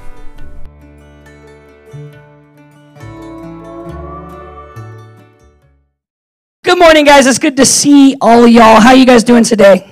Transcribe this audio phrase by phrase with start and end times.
[6.65, 7.29] Good morning, guys.
[7.29, 8.81] It's good to see all y'all.
[8.81, 9.89] How you guys doing today?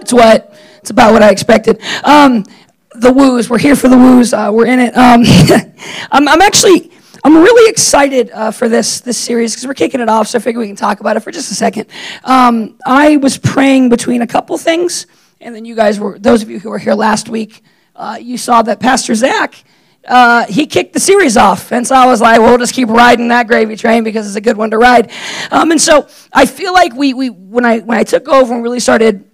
[0.00, 0.58] It's what?
[0.78, 1.82] It's about what I expected.
[2.04, 2.46] Um,
[2.94, 3.50] the woos.
[3.50, 4.32] We're here for the woos.
[4.32, 4.96] Uh, we're in it.
[4.96, 5.22] Um,
[6.10, 6.93] I'm, I'm actually
[7.26, 10.28] I'm really excited uh, for this this series because we're kicking it off.
[10.28, 11.88] So I figure we can talk about it for just a second.
[12.22, 15.06] Um, I was praying between a couple things,
[15.40, 17.62] and then you guys were those of you who were here last week.
[17.96, 19.64] Uh, you saw that Pastor Zach.
[20.06, 21.72] Uh, he kicked the series off.
[21.72, 24.40] And so I was like, well, just keep riding that gravy train because it's a
[24.42, 25.10] good one to ride.
[25.50, 28.62] Um, and so I feel like we, we when, I, when I took over and
[28.62, 29.24] really started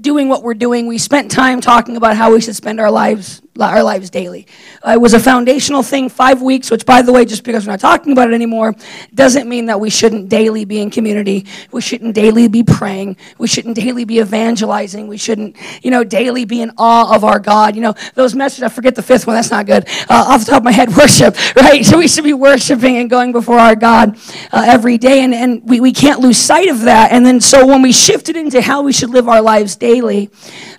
[0.00, 3.42] doing what we're doing, we spent time talking about how we should spend our lives
[3.64, 4.46] our lives daily.
[4.86, 7.72] Uh, it was a foundational thing, five weeks, which, by the way, just because we're
[7.72, 8.74] not talking about it anymore,
[9.14, 11.46] doesn't mean that we shouldn't daily be in community.
[11.72, 13.16] We shouldn't daily be praying.
[13.38, 15.08] We shouldn't daily be evangelizing.
[15.08, 17.76] We shouldn't, you know, daily be in awe of our God.
[17.76, 19.88] You know, those messages, I forget the fifth one, that's not good.
[20.08, 21.84] Uh, off the top of my head, worship, right?
[21.84, 24.18] So we should be worshiping and going before our God
[24.52, 27.12] uh, every day, and, and we, we can't lose sight of that.
[27.12, 30.30] And then, so when we shifted into how we should live our lives daily,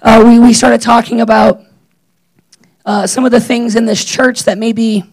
[0.01, 1.63] uh, we, we started talking about
[2.87, 5.03] uh, some of the things in this church that maybe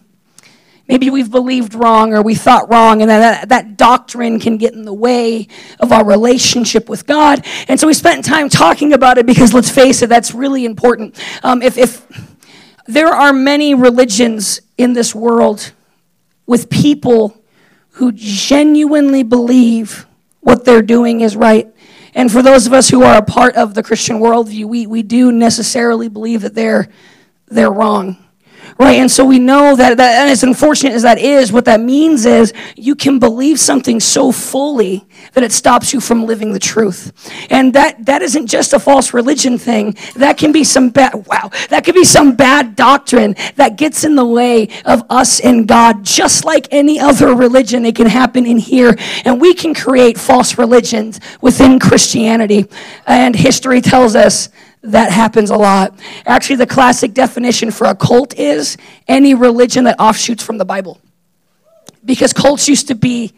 [0.87, 4.83] maybe we've believed wrong or we thought wrong and that, that doctrine can get in
[4.85, 5.47] the way
[5.81, 7.45] of our relationship with god.
[7.67, 11.21] And so we spent time talking about it because let's face it that's really important.
[11.43, 12.05] Um, if, if
[12.87, 15.73] there are many religions in this world
[16.45, 17.43] with people
[17.91, 20.05] who genuinely believe
[20.39, 21.67] what they're doing is right
[22.13, 25.01] and for those of us who are a part of the christian worldview we, we
[25.01, 26.87] do necessarily believe that they're
[27.47, 28.17] they're wrong
[28.77, 28.99] right?
[28.99, 32.25] And so we know that, that and as unfortunate as that is what that means
[32.25, 37.13] is you can believe something so fully that it stops you from living the truth.
[37.49, 39.95] And that that isn't just a false religion thing.
[40.15, 44.15] That can be some bad wow that could be some bad doctrine that gets in
[44.15, 47.85] the way of us and god just like any other religion.
[47.85, 52.67] It can happen in here and we can create false religions within christianity.
[53.07, 54.49] And history tells us
[54.91, 55.97] that happens a lot.
[56.25, 60.99] Actually, the classic definition for a cult is any religion that offshoots from the Bible.
[62.03, 63.33] Because cults used to be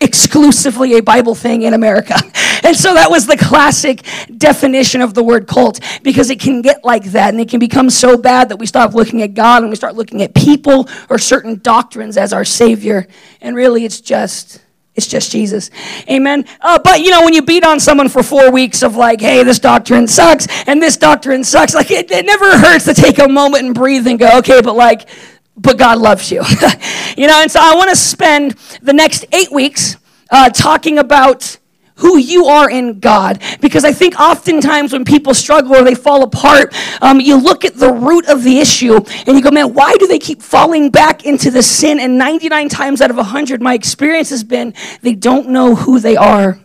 [0.00, 2.14] exclusively a Bible thing in America.
[2.64, 4.04] And so that was the classic
[4.36, 7.88] definition of the word cult because it can get like that and it can become
[7.88, 11.18] so bad that we stop looking at God and we start looking at people or
[11.18, 13.06] certain doctrines as our Savior.
[13.40, 14.60] And really, it's just
[14.98, 15.70] it's just Jesus.
[16.10, 16.44] Amen.
[16.60, 19.44] Uh, but you know, when you beat on someone for four weeks of like, hey,
[19.44, 23.28] this doctrine sucks and this doctrine sucks, like it, it never hurts to take a
[23.28, 25.08] moment and breathe and go, okay, but like,
[25.56, 26.42] but God loves you.
[27.16, 29.96] you know, and so I want to spend the next eight weeks
[30.30, 31.58] uh, talking about
[31.98, 33.42] who you are in God.
[33.60, 37.74] Because I think oftentimes when people struggle or they fall apart, um, you look at
[37.74, 41.24] the root of the issue and you go, man, why do they keep falling back
[41.24, 42.00] into the sin?
[42.00, 46.16] And 99 times out of 100, my experience has been they don't know who they
[46.16, 46.58] are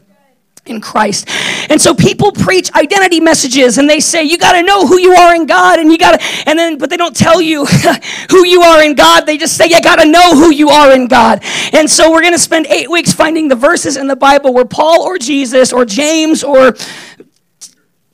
[0.65, 1.27] in Christ.
[1.69, 5.13] And so people preach identity messages and they say you got to know who you
[5.13, 7.65] are in God and you got to and then but they don't tell you
[8.29, 9.25] who you are in God.
[9.25, 11.43] They just say you got to know who you are in God.
[11.73, 14.65] And so we're going to spend 8 weeks finding the verses in the Bible where
[14.65, 16.73] Paul or Jesus or James or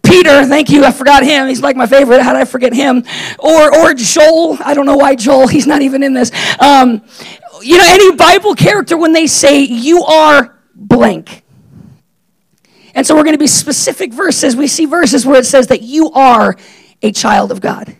[0.01, 0.83] Peter, thank you.
[0.83, 1.47] I forgot him.
[1.47, 2.23] He's like my favorite.
[2.23, 3.03] How did I forget him?
[3.37, 4.57] Or or Joel.
[4.65, 5.47] I don't know why Joel.
[5.47, 6.31] He's not even in this.
[6.59, 7.03] Um,
[7.61, 11.43] you know, any Bible character when they say you are blank
[12.99, 14.57] and so we're going to be specific verses.
[14.57, 16.57] We see verses where it says that you are
[17.01, 17.95] a child of God.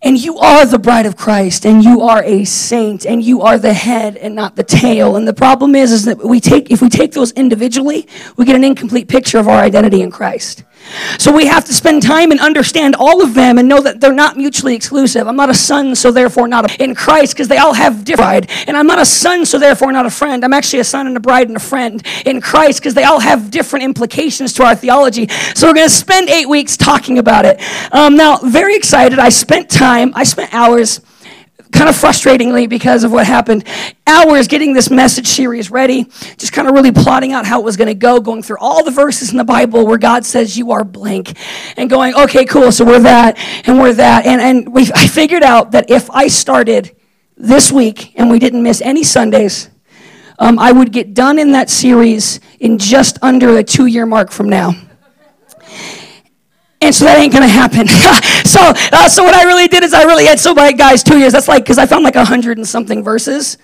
[0.00, 3.58] And you are the bride of Christ, and you are a saint, and you are
[3.58, 5.16] the head and not the tail.
[5.16, 8.54] And the problem is, is that we take, if we take those individually, we get
[8.54, 10.62] an incomplete picture of our identity in Christ.
[11.18, 14.12] So we have to spend time and understand all of them and know that they're
[14.12, 15.26] not mutually exclusive.
[15.26, 18.50] I'm not a son, so therefore not a, in Christ, because they all have different.
[18.68, 20.44] And I'm not a son, so therefore not a friend.
[20.44, 23.20] I'm actually a son and a bride and a friend in Christ, because they all
[23.20, 25.28] have different implications to our theology.
[25.54, 27.60] So we're going to spend eight weeks talking about it.
[27.92, 29.18] Um, now, very excited.
[29.18, 30.12] I spent time.
[30.14, 31.00] I spent hours
[31.76, 33.64] kind of frustratingly because of what happened,
[34.06, 36.04] hours getting this message series ready,
[36.38, 38.82] just kind of really plotting out how it was going to go, going through all
[38.82, 41.36] the verses in the Bible where God says you are blank,
[41.76, 44.26] and going, okay, cool, so we're that, and we're that.
[44.26, 46.96] And, and we, I figured out that if I started
[47.36, 49.68] this week and we didn't miss any Sundays,
[50.38, 54.30] um, I would get done in that series in just under a two year mark
[54.30, 54.72] from now.
[56.80, 57.88] And so that ain't gonna happen.
[58.44, 61.18] so, uh, so what I really did is I really had so my guys two
[61.18, 61.32] years.
[61.32, 63.58] That's like because I found like a hundred and something verses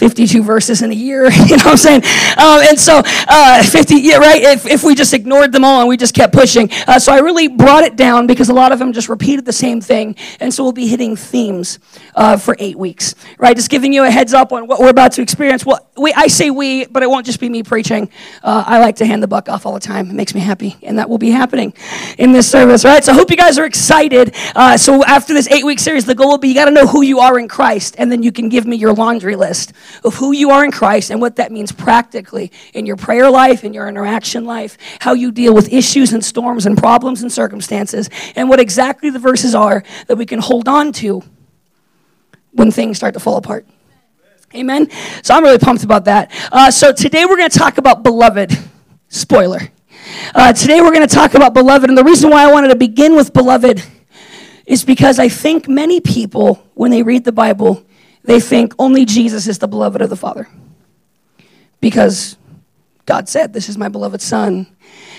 [0.00, 1.30] 52 verses in a year.
[1.30, 2.02] you know what I'm saying?
[2.38, 4.40] Um, and so, uh, 50, yeah, right?
[4.42, 6.70] If, if we just ignored them all and we just kept pushing.
[6.88, 9.52] Uh, so I really brought it down because a lot of them just repeated the
[9.52, 10.16] same thing.
[10.40, 11.78] And so we'll be hitting themes
[12.14, 13.54] uh, for eight weeks, right?
[13.54, 15.66] Just giving you a heads up on what we're about to experience.
[15.66, 18.10] Well, we, I say we, but it won't just be me preaching.
[18.42, 20.08] Uh, I like to hand the buck off all the time.
[20.08, 20.78] It makes me happy.
[20.82, 21.74] And that will be happening
[22.16, 23.04] in this service, right?
[23.04, 24.34] So I hope you guys are excited.
[24.54, 26.86] Uh, so after this eight week series, the goal will be you got to know
[26.86, 30.14] who you are in Christ, and then you can give me your laundry list of
[30.14, 33.74] who you are in Christ and what that means practically in your prayer life, in
[33.74, 38.48] your interaction life, how you deal with issues and storms and problems and circumstances, and
[38.48, 41.22] what exactly the verses are that we can hold on to
[42.52, 43.66] when things start to fall apart.
[44.54, 44.90] Amen.
[45.22, 46.32] So I'm really pumped about that.
[46.50, 48.56] Uh, so today we're going to talk about beloved.
[49.08, 49.60] Spoiler.
[50.34, 52.76] Uh, today we're going to talk about beloved, and the reason why I wanted to
[52.76, 53.82] begin with beloved
[54.66, 57.84] is because I think many people, when they read the Bible,
[58.24, 60.48] they think only Jesus is the beloved of the Father.
[61.80, 62.36] Because
[63.06, 64.66] God said, This is my beloved Son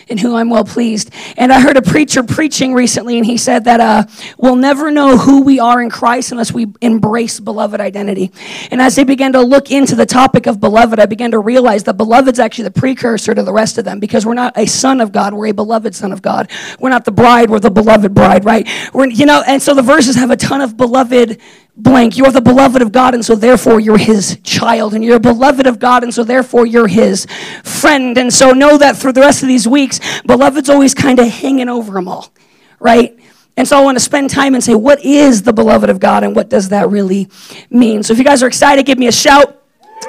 [0.08, 1.10] in whom I'm well pleased.
[1.38, 4.04] And I heard a preacher preaching recently, and he said that uh,
[4.38, 8.32] we'll never know who we are in Christ unless we embrace beloved identity.
[8.72, 11.84] And as I began to look into the topic of beloved, I began to realize
[11.84, 15.02] that beloved's actually the precursor to the rest of them because we're not a son
[15.02, 16.52] of God, we're a beloved son of God.
[16.80, 18.68] We're not the bride, we're the beloved bride, right?
[18.94, 21.40] We're, you know, and so the verses have a ton of beloved
[21.76, 22.18] blank.
[22.18, 24.94] You're the beloved of God, and so therefore you're his child.
[24.94, 27.26] And you're beloved of God, and so therefore you're his
[27.64, 28.18] friend.
[28.18, 31.70] And so know that for the rest of these weeks, beloved's always kind of hanging
[31.70, 32.32] over them all,
[32.80, 33.18] right?
[33.58, 36.24] And so I want to spend time and say, what is the beloved of God,
[36.24, 37.28] and what does that really
[37.70, 38.04] mean?
[38.04, 39.58] So if you guys are excited, give me a shout.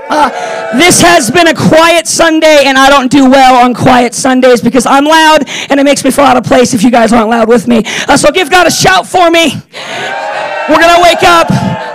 [0.08, 0.30] Uh,
[0.78, 4.86] this has been a quiet Sunday, and I don't do well on quiet Sundays because
[4.86, 7.48] I'm loud and it makes me feel out of place if you guys aren't loud
[7.48, 7.82] with me.
[8.08, 9.52] Uh, so give God a shout for me.
[10.68, 11.48] We're going to wake up.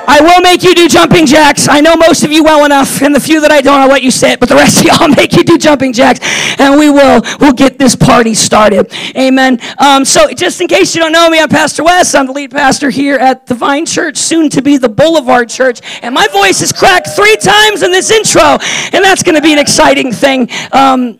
[0.09, 1.67] I will make you do jumping jacks.
[1.69, 4.03] I know most of you well enough, and the few that I don't, I'll let
[4.03, 6.19] you sit, but the rest of y'all make you do jumping jacks,
[6.59, 8.91] and we will we'll get this party started.
[9.15, 9.59] Amen.
[9.77, 12.15] Um, so, just in case you don't know me, I'm Pastor Wes.
[12.15, 15.81] I'm the lead pastor here at the Vine Church, soon to be the Boulevard Church,
[16.01, 18.57] and my voice is cracked three times in this intro,
[18.93, 20.49] and that's going to be an exciting thing.
[20.71, 21.19] Um,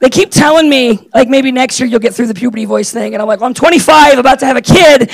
[0.00, 3.12] they keep telling me, like, maybe next year you'll get through the puberty voice thing.
[3.12, 5.10] And I'm like, well, I'm 25, about to have a kid.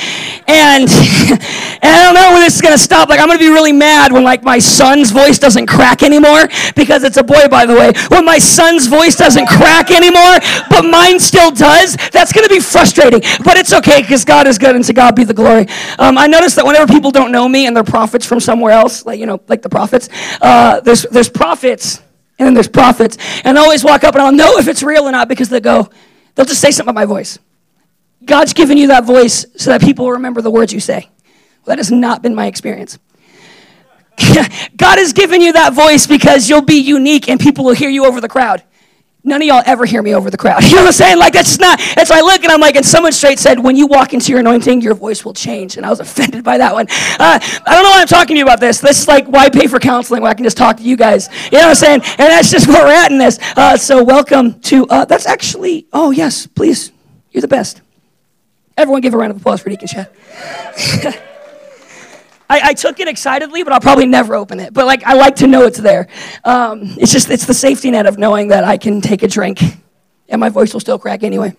[0.47, 3.09] And, and I don't know when this is going to stop.
[3.09, 6.49] Like, I'm going to be really mad when, like, my son's voice doesn't crack anymore.
[6.77, 7.94] Because it's a boy, by the way.
[8.11, 10.38] When my son's voice doesn't crack anymore,
[10.71, 13.23] but mine still does, that's going to be frustrating.
[13.43, 15.67] But it's okay because God is good and to God be the glory.
[15.99, 19.05] Um, I notice that whenever people don't know me and they're prophets from somewhere else,
[19.05, 20.09] like, you know, like the prophets,
[20.41, 22.03] uh, there's, there's prophets
[22.38, 23.17] and then there's prophets.
[23.44, 25.61] And I always walk up and I'll know if it's real or not because they
[25.61, 25.88] go,
[26.35, 27.38] they'll just say something about my voice.
[28.25, 31.09] God's given you that voice so that people remember the words you say.
[31.65, 32.99] Well, that has not been my experience.
[34.77, 38.06] God has given you that voice because you'll be unique and people will hear you
[38.06, 38.62] over the crowd.
[39.26, 40.62] None of y'all ever hear me over the crowd.
[40.76, 41.19] You know what I'm saying?
[41.19, 43.58] Like, that's just not, and so I look and I'm like, and someone straight said,
[43.58, 45.76] when you walk into your anointing, your voice will change.
[45.76, 46.87] And I was offended by that one.
[46.88, 48.78] Uh, I don't know why I'm talking to you about this.
[48.78, 51.28] This is like, why pay for counseling when I can just talk to you guys?
[51.50, 52.00] You know what I'm saying?
[52.02, 53.38] And that's just where we're at in this.
[53.56, 56.93] Uh, so, welcome to, uh, that's actually, oh, yes, please.
[57.32, 57.81] You're the best.
[58.76, 61.22] Everyone give a round of applause for Deacon Chad.
[62.48, 64.72] I, I, took it excitedly, but I'll probably never open it.
[64.72, 66.08] But like, I like to know it's there.
[66.44, 69.60] Um, it's just it's the safety net of knowing that I can take a drink,
[70.29, 71.56] and my voice will still crack anyway.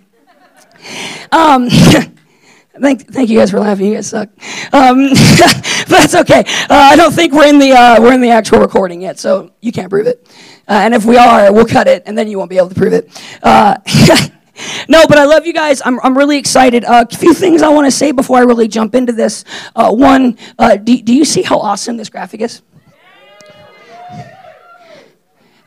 [1.31, 1.69] Um,
[2.79, 3.87] thank, thank you guys for laughing.
[3.87, 4.29] You guys suck.
[4.73, 6.43] Um, but that's okay.
[6.69, 9.51] Uh, I don't think we're in the uh, we're in the actual recording yet, so
[9.61, 10.25] you can't prove it.
[10.67, 12.75] Uh, and if we are, we'll cut it, and then you won't be able to
[12.75, 13.09] prove it.
[14.89, 15.81] No, but I love you guys.
[15.83, 16.85] I'm, I'm really excited.
[16.85, 19.43] Uh, a few things I want to say before I really jump into this.
[19.75, 22.61] Uh, one, uh, do, do you see how awesome this graphic is?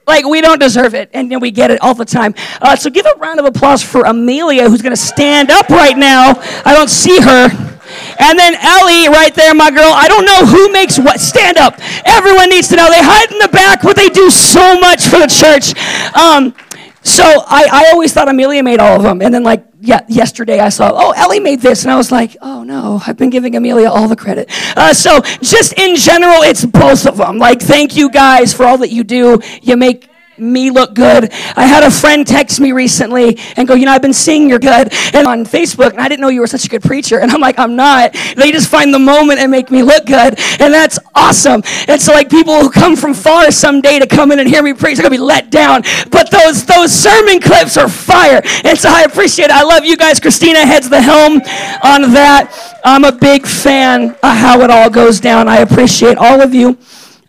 [0.07, 2.35] Like, we don't deserve it, and then we get it all the time.
[2.61, 5.97] Uh, so, give a round of applause for Amelia, who's going to stand up right
[5.97, 6.33] now.
[6.65, 7.71] I don't see her.
[8.19, 9.93] And then Ellie, right there, my girl.
[9.93, 11.21] I don't know who makes what.
[11.21, 11.79] Stand up.
[12.05, 12.89] Everyone needs to know.
[12.89, 15.75] They hide in the back, but they do so much for the church.
[16.15, 16.55] Um,
[17.03, 19.23] so I, I always thought Amelia made all of them.
[19.23, 21.85] And then, like, yeah, yesterday I saw, oh, Ellie made this.
[21.85, 24.51] And I was like, oh no, I've been giving Amelia all the credit.
[24.77, 27.39] Uh, so, just in general, it's both of them.
[27.39, 29.41] Like, thank you guys for all that you do.
[29.63, 30.10] You make
[30.41, 31.33] me look good.
[31.57, 34.59] I had a friend text me recently and go, you know, I've been seeing you're
[34.59, 37.19] good and on Facebook, and I didn't know you were such a good preacher.
[37.21, 38.13] And I'm like, I'm not.
[38.37, 41.63] They just find the moment and make me look good, and that's awesome.
[41.89, 44.73] And so, like, people who come from far someday to come in and hear me
[44.73, 45.83] preach they're gonna be let down.
[46.11, 49.53] But those those sermon clips are fire, and so I appreciate it.
[49.53, 50.21] I love you guys.
[50.21, 51.35] Christina heads the helm
[51.83, 52.81] on that.
[52.85, 55.49] I'm a big fan of how it all goes down.
[55.49, 56.79] I appreciate all of you.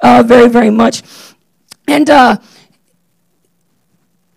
[0.02, 1.04] uh, very, very much.
[1.88, 2.38] And uh,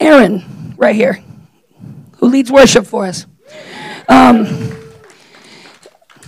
[0.05, 1.25] Aaron, right here,
[2.19, 3.25] who leads worship for us.
[4.07, 4.45] Um,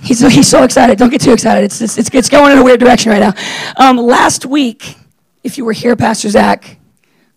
[0.03, 0.97] he's, he's so excited.
[0.97, 1.65] Don't get too excited.
[1.65, 3.35] It's, it's, it's going in a weird direction right now.
[3.77, 4.97] Um, last week,
[5.45, 6.79] if you were here, Pastor Zach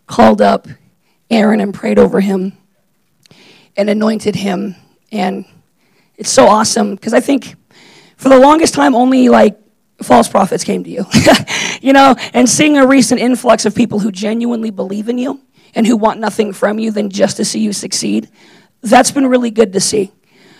[0.08, 0.66] called up
[1.30, 2.54] Aaron and prayed over him
[3.76, 4.76] and anointed him.
[5.12, 5.44] And
[6.16, 7.56] it's so awesome because I think
[8.16, 9.60] for the longest time, only like
[10.02, 11.06] false prophets came to you.
[11.82, 15.42] you know, and seeing a recent influx of people who genuinely believe in you
[15.76, 18.30] and who want nothing from you than just to see you succeed,
[18.82, 20.12] that's been really good to see.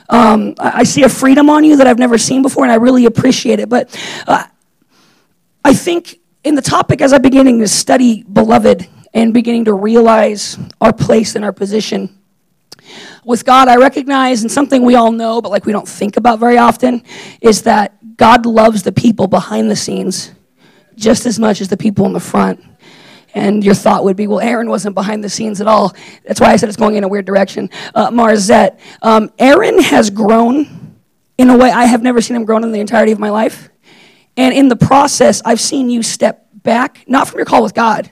[0.10, 3.06] Um, I, see a freedom on you that I've never seen before, and I really
[3.06, 3.70] appreciate it.
[3.70, 4.44] But uh,
[5.64, 10.58] I think in the topic, as I'm beginning to study Beloved and beginning to realize
[10.82, 12.20] our place and our position,
[13.24, 16.40] with God, I recognize, and something we all know, but like we don't think about
[16.40, 17.04] very often,
[17.42, 20.32] is that God loves the people behind the scenes
[20.96, 22.64] just as much as the people in the front.
[23.34, 25.96] And your thought would be, well, Aaron wasn't behind the scenes at all.
[26.26, 27.70] That's why I said it's going in a weird direction.
[27.94, 30.98] Uh, Marzette, um, Aaron has grown
[31.38, 33.70] in a way I have never seen him grown in the entirety of my life.
[34.36, 38.12] And in the process, I've seen you step back, not from your call with God,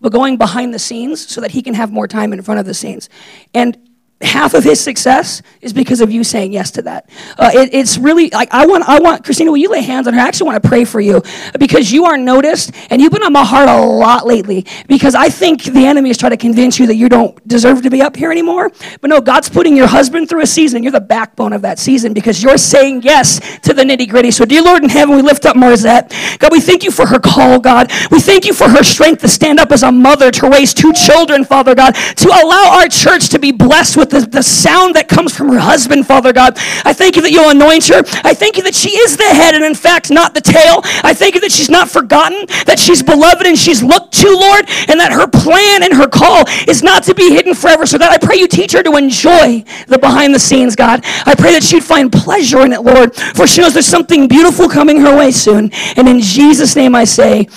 [0.00, 2.66] but going behind the scenes so that he can have more time in front of
[2.66, 3.08] the scenes.
[3.54, 3.83] And
[4.20, 7.08] half of his success is because of you saying yes to that.
[7.36, 8.88] Uh, it, it's really like I want.
[8.88, 9.50] I want Christina.
[9.50, 10.20] Will you lay hands on her?
[10.20, 11.22] I actually want to pray for you
[11.58, 14.66] because you are noticed and you've been on my heart a lot lately.
[14.88, 17.90] Because I think the enemy is trying to convince you that you don't deserve to
[17.90, 18.70] be up here anymore.
[19.00, 20.82] But no, God's putting your husband through a season.
[20.82, 24.30] You're the backbone of that season because you're saying yes to the nitty gritty.
[24.30, 26.38] So, dear Lord in heaven, we lift up Marzette.
[26.38, 27.60] God, we thank you for her call.
[27.60, 30.72] God, we thank you for her strength to stand up as a mother to raise
[30.72, 31.44] two children.
[31.44, 35.36] Father God, to allow our church to be blessed with the, the sound that comes
[35.36, 36.54] from her husband, Father God.
[36.84, 38.02] I thank you that you'll anoint her.
[38.24, 40.80] I thank you that she is the head and, in fact, not the tail.
[41.02, 44.64] I thank you that she's not forgotten, that she's beloved and she's looked to, Lord,
[44.88, 47.86] and that her plan and her call is not to be hidden forever.
[47.86, 51.00] So, that I pray you teach her to enjoy the behind the scenes, God.
[51.26, 54.68] I pray that she'd find pleasure in it, Lord, for she knows there's something beautiful
[54.68, 55.70] coming her way soon.
[55.96, 57.48] And in Jesus' name I say,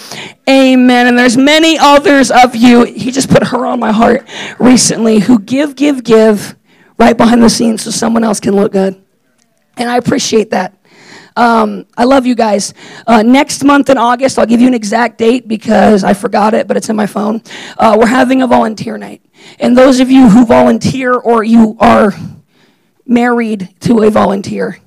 [0.50, 1.08] Amen.
[1.08, 4.26] And there's many others of you, he just put her on my heart
[4.60, 6.37] recently, who give, give, give
[6.98, 9.02] right behind the scenes so someone else can look good.
[9.78, 10.74] And I appreciate that.
[11.36, 12.74] Um, I love you guys.
[13.06, 16.68] Uh, next month in August, I'll give you an exact date because I forgot it,
[16.68, 17.44] but it's in my phone.
[17.78, 19.22] Uh, we're having a volunteer night.
[19.60, 22.16] And those of you who volunteer or you are
[23.06, 24.80] married to a volunteer,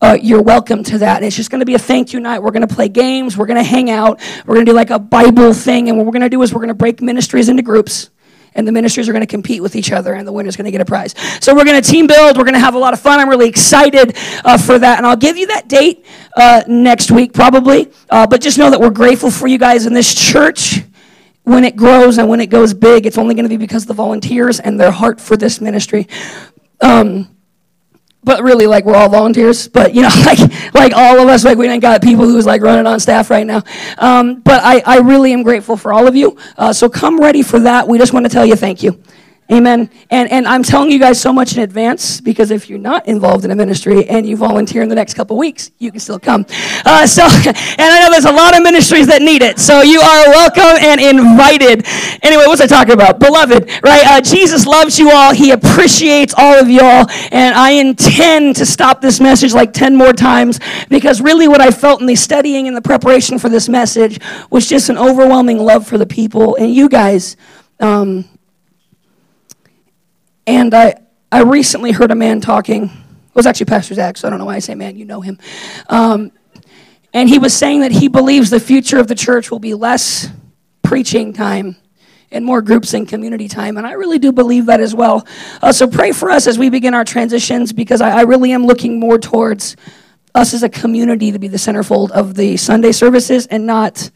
[0.00, 1.16] uh, you're welcome to that.
[1.16, 2.42] And it's just going to be a thank you night.
[2.42, 3.36] We're going to play games.
[3.36, 4.20] We're going to hang out.
[4.46, 5.90] We're going to do like a Bible thing.
[5.90, 8.08] And what we're going to do is we're going to break ministries into groups.
[8.54, 10.70] And the ministries are going to compete with each other, and the winner's going to
[10.70, 11.14] get a prize.
[11.40, 12.36] So we're going to team build.
[12.36, 13.18] We're going to have a lot of fun.
[13.18, 14.98] I'm really excited uh, for that.
[14.98, 16.06] And I'll give you that date
[16.36, 17.90] uh, next week, probably.
[18.08, 20.82] Uh, but just know that we're grateful for you guys in this church
[21.44, 23.88] when it grows and when it goes big, it's only going to be because of
[23.88, 26.08] the volunteers and their heart for this ministry.
[26.80, 27.33] Um,
[28.24, 30.38] but really like we're all volunteers but you know like
[30.74, 33.46] like all of us like we ain't got people who's like running on staff right
[33.46, 33.62] now.
[33.98, 36.36] Um, but I, I really am grateful for all of you.
[36.56, 37.86] Uh, so come ready for that.
[37.86, 39.02] We just want to tell you thank you
[39.52, 39.90] Amen.
[40.10, 43.44] And, and I'm telling you guys so much in advance because if you're not involved
[43.44, 46.46] in a ministry and you volunteer in the next couple weeks, you can still come.
[46.82, 49.58] Uh, so, and I know there's a lot of ministries that need it.
[49.58, 51.86] So you are welcome and invited.
[52.22, 53.18] Anyway, what's I talking about?
[53.18, 54.06] Beloved, right?
[54.06, 55.34] Uh, Jesus loves you all.
[55.34, 57.06] He appreciates all of y'all.
[57.30, 60.58] And I intend to stop this message like 10 more times
[60.88, 64.66] because really what I felt in the studying and the preparation for this message was
[64.66, 67.36] just an overwhelming love for the people and you guys.
[67.78, 68.24] Um,
[70.46, 70.94] and I,
[71.32, 72.84] I recently heard a man talking.
[72.84, 75.20] It was actually Pastor Zach, so I don't know why I say man, you know
[75.20, 75.38] him.
[75.88, 76.32] Um,
[77.12, 80.28] and he was saying that he believes the future of the church will be less
[80.82, 81.76] preaching time
[82.30, 83.76] and more groups and community time.
[83.76, 85.26] And I really do believe that as well.
[85.62, 88.66] Uh, so pray for us as we begin our transitions because I, I really am
[88.66, 89.76] looking more towards
[90.34, 94.10] us as a community to be the centerfold of the Sunday services and not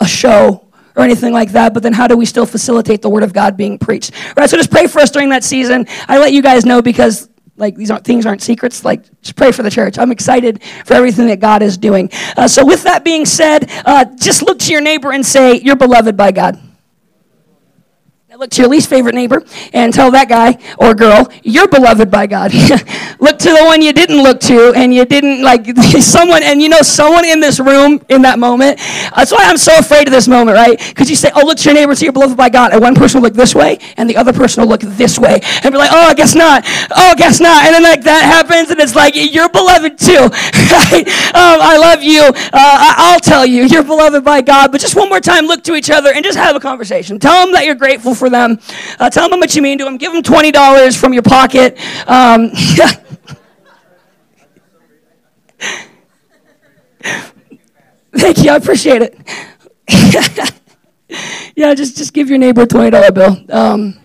[0.00, 0.63] a show
[0.96, 3.56] or anything like that, but then how do we still facilitate the word of God
[3.56, 4.12] being preached?
[4.36, 4.48] Right?
[4.48, 5.86] So just pray for us during that season.
[6.08, 9.52] I let you guys know because like these aren't things aren't secrets like just pray
[9.52, 13.04] for the church i'm excited for everything that god is doing uh, so with that
[13.04, 16.60] being said uh, just look to your neighbor and say you're beloved by god
[18.36, 22.26] Look to your least favorite neighbor and tell that guy or girl, you're beloved by
[22.26, 22.52] God.
[23.20, 25.64] look to the one you didn't look to and you didn't like
[26.00, 28.78] someone, and you know someone in this room in that moment.
[29.14, 30.76] That's why I'm so afraid of this moment, right?
[30.76, 32.72] Because you say, oh, look to your neighbor, so you're beloved by God.
[32.72, 35.38] And one person will look this way and the other person will look this way
[35.62, 36.64] and be like, oh, I guess not.
[36.90, 37.64] Oh, I guess not.
[37.66, 40.28] And then like that happens and it's like, you're beloved too?
[41.34, 42.22] Um, I love you.
[42.22, 44.70] Uh, I- will tell you, you're beloved by God.
[44.70, 47.18] But just one more time, look to each other and just have a conversation.
[47.18, 48.58] Tell them that you're grateful for for them.
[48.98, 49.98] Uh, tell them much you mean to them.
[49.98, 51.78] Give them $20 from your pocket.
[52.08, 52.50] Um,
[58.16, 58.50] Thank you.
[58.50, 59.18] I appreciate it.
[61.56, 63.36] yeah, just, just give your neighbor a $20 bill.
[63.54, 64.00] Um,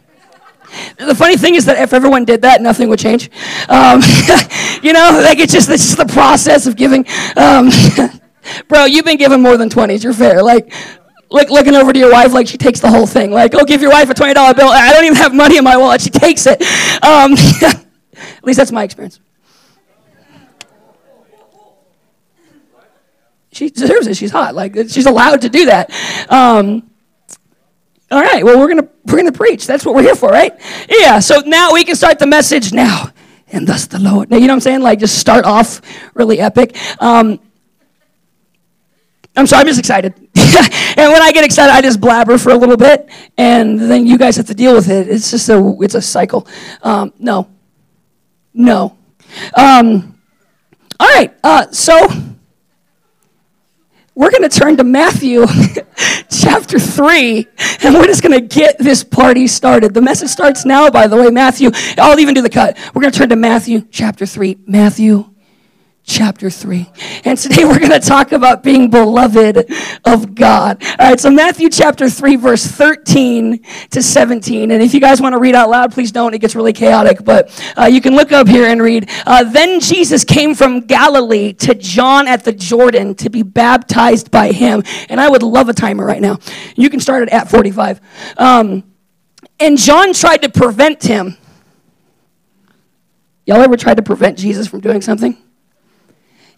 [0.98, 3.30] the funny thing is that if everyone did that, nothing would change.
[3.70, 4.02] Um,
[4.84, 7.06] you know, like it's just, it's just the process of giving.
[7.38, 7.70] Um,
[8.68, 10.04] bro, you've been given more than 20s.
[10.04, 10.44] You're fair.
[10.44, 10.74] Like,
[11.30, 13.32] like looking over to your wife like she takes the whole thing.
[13.32, 14.70] Like, go give your wife a $20 bill.
[14.70, 16.02] I don't even have money in my wallet.
[16.02, 16.62] She takes it.
[17.04, 17.34] Um,
[18.18, 19.20] at least that's my experience.
[23.52, 24.16] She deserves it.
[24.16, 24.56] She's hot.
[24.56, 25.92] Like, she's allowed to do that.
[26.32, 26.90] Um,
[28.12, 28.44] all right.
[28.44, 29.68] Well, we're gonna we're gonna preach.
[29.68, 30.54] That's what we're here for, right?
[30.90, 31.20] Yeah.
[31.20, 33.12] So now we can start the message now.
[33.52, 34.30] And thus the Lord.
[34.30, 34.82] Now, you know what I'm saying?
[34.82, 35.82] Like, just start off
[36.14, 36.76] really epic.
[37.02, 37.40] Um,
[39.36, 40.14] I'm sorry, I'm just excited.
[40.98, 44.18] and when I get excited, I just blabber for a little bit, and then you
[44.18, 45.08] guys have to deal with it.
[45.08, 46.48] It's just a, it's a cycle.
[46.82, 47.50] Um, no.
[48.54, 48.98] No.
[49.54, 50.20] Um,
[51.00, 51.96] all right, uh, so
[54.16, 55.46] we're going to turn to Matthew
[56.30, 57.48] chapter 3,
[57.84, 59.94] and we're just going to get this party started.
[59.94, 61.72] The message starts now, by the way, Matthew.
[61.98, 62.78] I'll even do the cut.
[62.94, 64.58] We're going to turn to Matthew chapter 3.
[64.68, 65.34] Matthew
[66.10, 66.90] chapter 3.
[67.24, 69.72] And today we're going to talk about being beloved
[70.04, 70.84] of God.
[70.84, 74.72] All right, so Matthew chapter 3, verse 13 to 17.
[74.72, 76.34] And if you guys want to read out loud, please don't.
[76.34, 79.10] It gets really chaotic, but uh, you can look up here and read.
[79.26, 84.52] Uh, then Jesus came from Galilee to John at the Jordan to be baptized by
[84.52, 84.84] him.
[85.10, 86.40] And I would love a timer right now.
[86.76, 88.02] You can start it at 45.
[88.38, 88.84] Um,
[89.60, 91.38] and John tried to prevent him.
[93.46, 95.38] Y'all ever tried to prevent Jesus from doing something?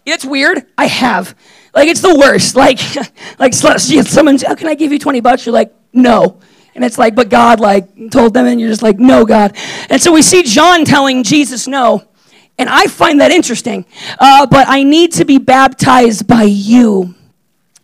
[0.04, 0.66] It's weird.
[0.76, 1.36] I have.
[1.74, 2.56] Like it's the worst.
[2.56, 2.78] Like,
[3.38, 5.46] like someone's, oh, can I give you 20 bucks?
[5.46, 6.40] You're like, no.
[6.74, 9.56] And it's like, but God like told them, and you're just like, no, God.
[9.90, 12.04] And so we see John telling Jesus no.
[12.58, 13.84] And I find that interesting.
[14.18, 17.14] Uh, but I need to be baptized by you.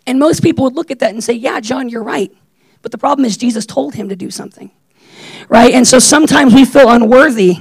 [0.07, 2.35] And most people would look at that and say, yeah, John, you're right.
[2.81, 4.71] But the problem is Jesus told him to do something.
[5.49, 5.75] Right?
[5.75, 7.59] And so sometimes we feel unworthy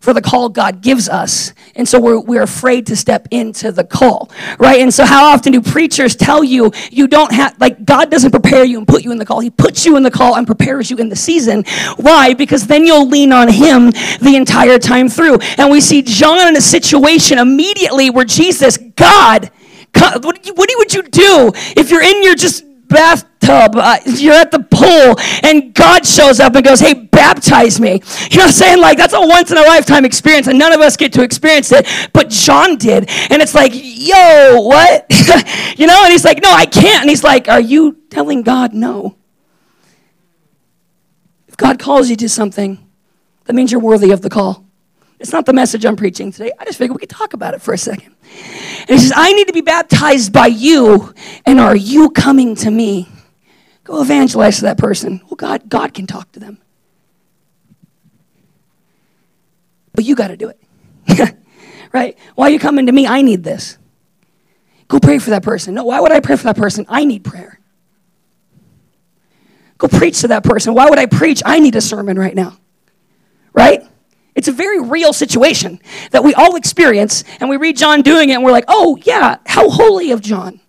[0.00, 1.52] for the call God gives us.
[1.74, 4.80] And so we're, we're afraid to step into the call, right?
[4.80, 8.64] And so how often do preachers tell you you don't have, like, God doesn't prepare
[8.64, 9.40] you and put you in the call.
[9.40, 11.64] He puts you in the call and prepares you in the season.
[11.96, 12.34] Why?
[12.34, 15.38] Because then you'll lean on Him the entire time through.
[15.58, 19.50] And we see John in a situation immediately where Jesus, God,
[19.92, 22.64] God what, what would you do if you're in your just
[23.46, 27.94] bathtub, uh, you're at the pool, and God shows up and goes, Hey, baptize me.
[28.30, 28.80] You know what I'm saying?
[28.80, 31.72] Like, that's a once in a lifetime experience, and none of us get to experience
[31.72, 33.08] it, but John did.
[33.30, 35.06] And it's like, Yo, what?
[35.78, 36.02] you know?
[36.02, 37.02] And he's like, No, I can't.
[37.02, 39.16] And he's like, Are you telling God no?
[41.48, 42.86] If God calls you to something,
[43.44, 44.64] that means you're worthy of the call.
[45.18, 46.52] It's not the message I'm preaching today.
[46.58, 48.14] I just figured we could talk about it for a second.
[48.80, 51.14] And he says, I need to be baptized by you,
[51.46, 53.08] and are you coming to me?
[53.86, 55.20] Go evangelize to that person.
[55.26, 56.58] Well, God, God can talk to them.
[59.94, 61.36] But you got to do it.
[61.92, 62.18] right?
[62.34, 63.06] Why are you coming to me?
[63.06, 63.78] I need this.
[64.88, 65.74] Go pray for that person.
[65.74, 66.84] No, why would I pray for that person?
[66.88, 67.60] I need prayer.
[69.78, 70.74] Go preach to that person.
[70.74, 71.40] Why would I preach?
[71.44, 72.58] I need a sermon right now.
[73.52, 73.82] Right?
[74.34, 78.34] It's a very real situation that we all experience, and we read John doing it,
[78.34, 80.60] and we're like, oh, yeah, how holy of John.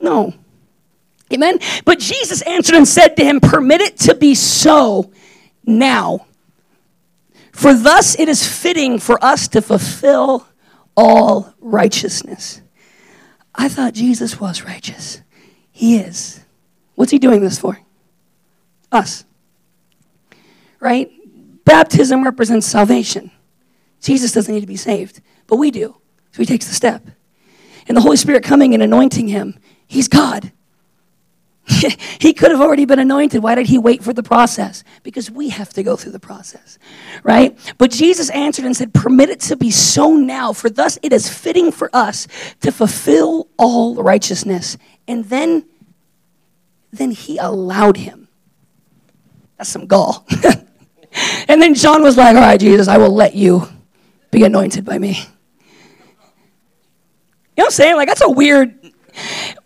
[0.00, 0.34] No.
[1.32, 1.58] Amen?
[1.84, 5.12] But Jesus answered and said to him, Permit it to be so
[5.64, 6.26] now.
[7.52, 10.46] For thus it is fitting for us to fulfill
[10.96, 12.62] all righteousness.
[13.54, 15.20] I thought Jesus was righteous.
[15.70, 16.40] He is.
[16.94, 17.78] What's he doing this for?
[18.92, 19.24] Us.
[20.78, 21.10] Right?
[21.64, 23.30] Baptism represents salvation.
[24.00, 25.96] Jesus doesn't need to be saved, but we do.
[26.32, 27.06] So he takes the step.
[27.86, 30.52] And the Holy Spirit coming and anointing him, he's God.
[32.18, 33.42] he could have already been anointed.
[33.42, 34.82] Why did he wait for the process?
[35.02, 36.78] Because we have to go through the process,
[37.22, 37.56] right?
[37.78, 41.28] But Jesus answered and said, Permit it to be so now, for thus it is
[41.28, 42.26] fitting for us
[42.60, 44.76] to fulfill all righteousness.
[45.06, 45.64] And then,
[46.92, 48.28] then he allowed him
[49.56, 50.26] That's some gall.
[51.48, 53.68] and then John was like, All right, Jesus, I will let you
[54.30, 55.18] be anointed by me.
[57.56, 57.96] You know what I'm saying?
[57.96, 58.74] Like, that's a weird.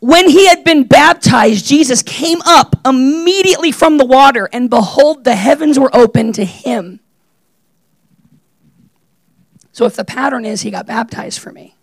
[0.04, 5.34] When he had been baptized, Jesus came up immediately from the water, and behold, the
[5.34, 7.00] heavens were open to him.
[9.72, 11.74] So, if the pattern is he got baptized for me,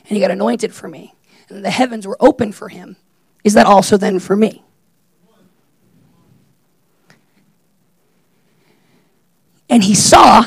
[0.00, 1.14] and he got anointed for me,
[1.48, 2.96] and the heavens were open for him,
[3.44, 4.64] is that also then for me?
[9.70, 10.46] And he saw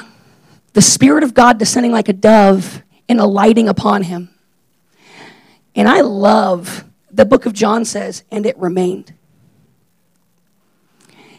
[0.73, 4.31] the Spirit of God descending like a dove and alighting upon him.
[5.75, 6.83] And I love
[7.15, 9.13] the book of John says, and it remained.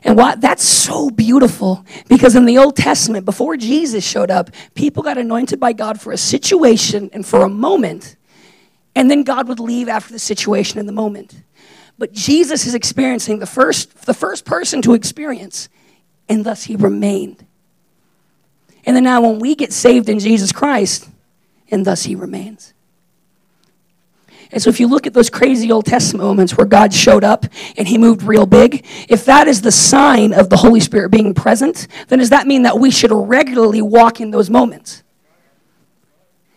[0.03, 5.03] And what that's so beautiful because in the Old Testament, before Jesus showed up, people
[5.03, 8.17] got anointed by God for a situation and for a moment,
[8.95, 11.43] and then God would leave after the situation and the moment.
[11.99, 15.69] But Jesus is experiencing the first, the first person to experience,
[16.29, 17.45] and thus he remained.
[18.85, 21.09] And then now, when we get saved in Jesus Christ,
[21.71, 22.75] and thus he remains.
[24.53, 27.47] And so, if you look at those crazy Old Testament moments where God showed up
[27.77, 31.35] and he moved real big, if that is the sign of the Holy Spirit being
[31.35, 35.03] present, then does that mean that we should regularly walk in those moments?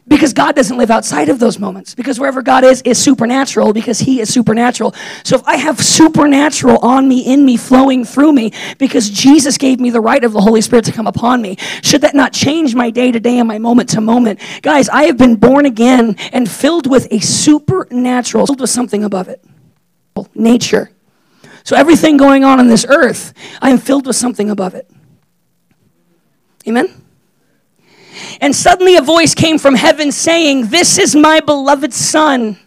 [0.09, 1.95] Because God doesn't live outside of those moments.
[1.95, 4.93] Because wherever God is, is supernatural because He is supernatural.
[5.23, 9.79] So if I have supernatural on me, in me, flowing through me, because Jesus gave
[9.79, 12.75] me the right of the Holy Spirit to come upon me, should that not change
[12.75, 14.41] my day to day and my moment to moment?
[14.61, 19.29] Guys, I have been born again and filled with a supernatural, filled with something above
[19.29, 19.45] it
[20.35, 20.91] nature.
[21.63, 24.89] So everything going on on this earth, I am filled with something above it.
[26.67, 27.08] Amen?
[28.41, 32.57] And suddenly a voice came from heaven saying, This is my beloved Son.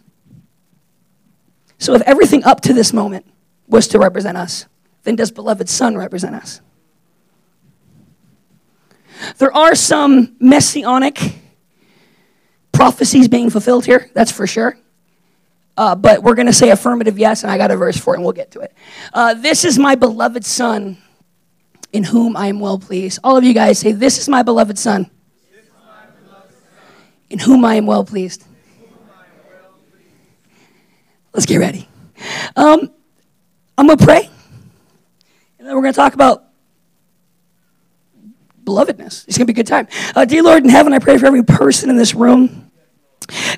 [1.77, 3.25] So if everything up to this moment
[3.67, 4.67] was to represent us,
[5.03, 6.61] then does beloved Son represent us?
[9.37, 11.19] There are some messianic
[12.71, 14.77] prophecies being fulfilled here, that's for sure.
[15.75, 18.17] Uh, but we're going to say affirmative yes, and I got a verse for it,
[18.17, 18.73] and we'll get to it.
[19.13, 20.97] Uh, this is my beloved Son
[21.91, 23.19] in whom I am well pleased.
[23.23, 25.09] All of you guys say, This is my beloved Son
[27.33, 28.45] in whom I am well pleased.
[31.33, 31.89] Let's get ready.
[32.55, 32.91] Um,
[33.75, 34.29] I'm going to pray,
[35.57, 36.43] and then we're going to talk about
[38.63, 39.27] belovedness.
[39.27, 39.87] It's going to be a good time.
[40.15, 42.62] Uh, dear Lord in heaven, I pray for every person in this room.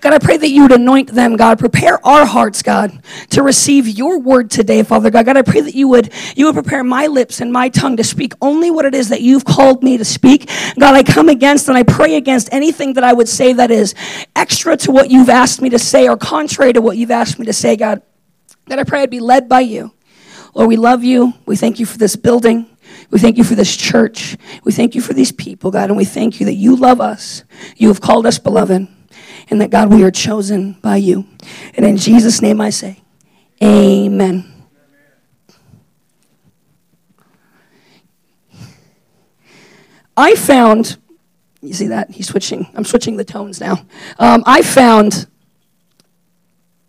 [0.01, 1.59] God, I pray that you would anoint them, God.
[1.59, 5.25] Prepare our hearts, God, to receive your word today, Father God.
[5.25, 8.03] God, I pray that you would you would prepare my lips and my tongue to
[8.03, 10.49] speak only what it is that you've called me to speak.
[10.79, 13.95] God, I come against and I pray against anything that I would say that is
[14.35, 17.45] extra to what you've asked me to say or contrary to what you've asked me
[17.45, 18.01] to say, God.
[18.67, 19.93] God, I pray I'd be led by you.
[20.53, 21.33] Lord, we love you.
[21.45, 22.65] We thank you for this building.
[23.11, 24.37] We thank you for this church.
[24.63, 27.43] We thank you for these people, God, and we thank you that you love us.
[27.77, 28.87] You have called us beloved
[29.49, 31.25] and that God, we are chosen by you.
[31.75, 33.01] And in Jesus' name I say,
[33.63, 34.51] Amen.
[40.17, 40.97] I found,
[41.61, 42.11] you see that?
[42.11, 42.67] He's switching.
[42.73, 43.85] I'm switching the tones now.
[44.17, 45.27] Um, I found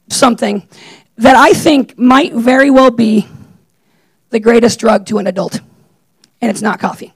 [0.08, 0.68] something
[1.16, 3.26] that I think might very well be
[4.30, 5.60] the greatest drug to an adult,
[6.40, 7.15] and it's not coffee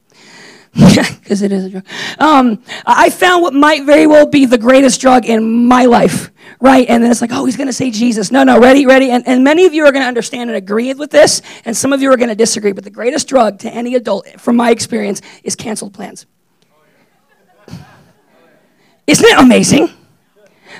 [0.72, 1.86] because it is a drug.
[2.18, 6.30] Um, I found what might very well be the greatest drug in my life,
[6.60, 6.88] right?
[6.88, 8.30] And then it's like, oh, he's going to say Jesus.
[8.30, 9.10] No, no, ready, ready.
[9.10, 11.92] And, and many of you are going to understand and agree with this, and some
[11.92, 12.72] of you are going to disagree.
[12.72, 16.26] But the greatest drug to any adult, from my experience, is canceled plans.
[19.06, 19.88] Isn't it amazing?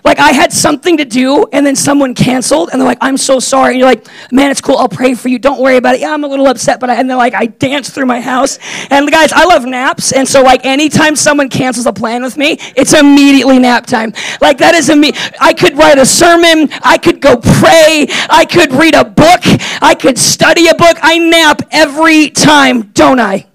[0.04, 3.38] Like I had something to do and then someone canceled and they're like, I'm so
[3.38, 3.72] sorry.
[3.72, 4.76] And you're like, man, it's cool.
[4.76, 5.38] I'll pray for you.
[5.38, 6.00] Don't worry about it.
[6.00, 8.58] Yeah, I'm a little upset, but I, and then like I dance through my house.
[8.90, 10.12] And guys, I love naps.
[10.12, 14.12] And so like anytime someone cancels a plan with me, it's immediately nap time.
[14.40, 15.12] Like that is me.
[15.40, 16.68] I could write a sermon.
[16.82, 18.06] I could go pray.
[18.28, 19.40] I could read a book.
[19.82, 20.98] I could study a book.
[21.02, 23.46] I nap every time, don't I?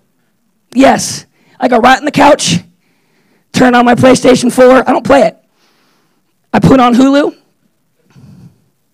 [0.73, 1.25] Yes.
[1.59, 2.59] I go right on the couch,
[3.53, 4.87] turn on my PlayStation 4.
[4.87, 5.44] I don't play it.
[6.55, 7.35] I put on Hulu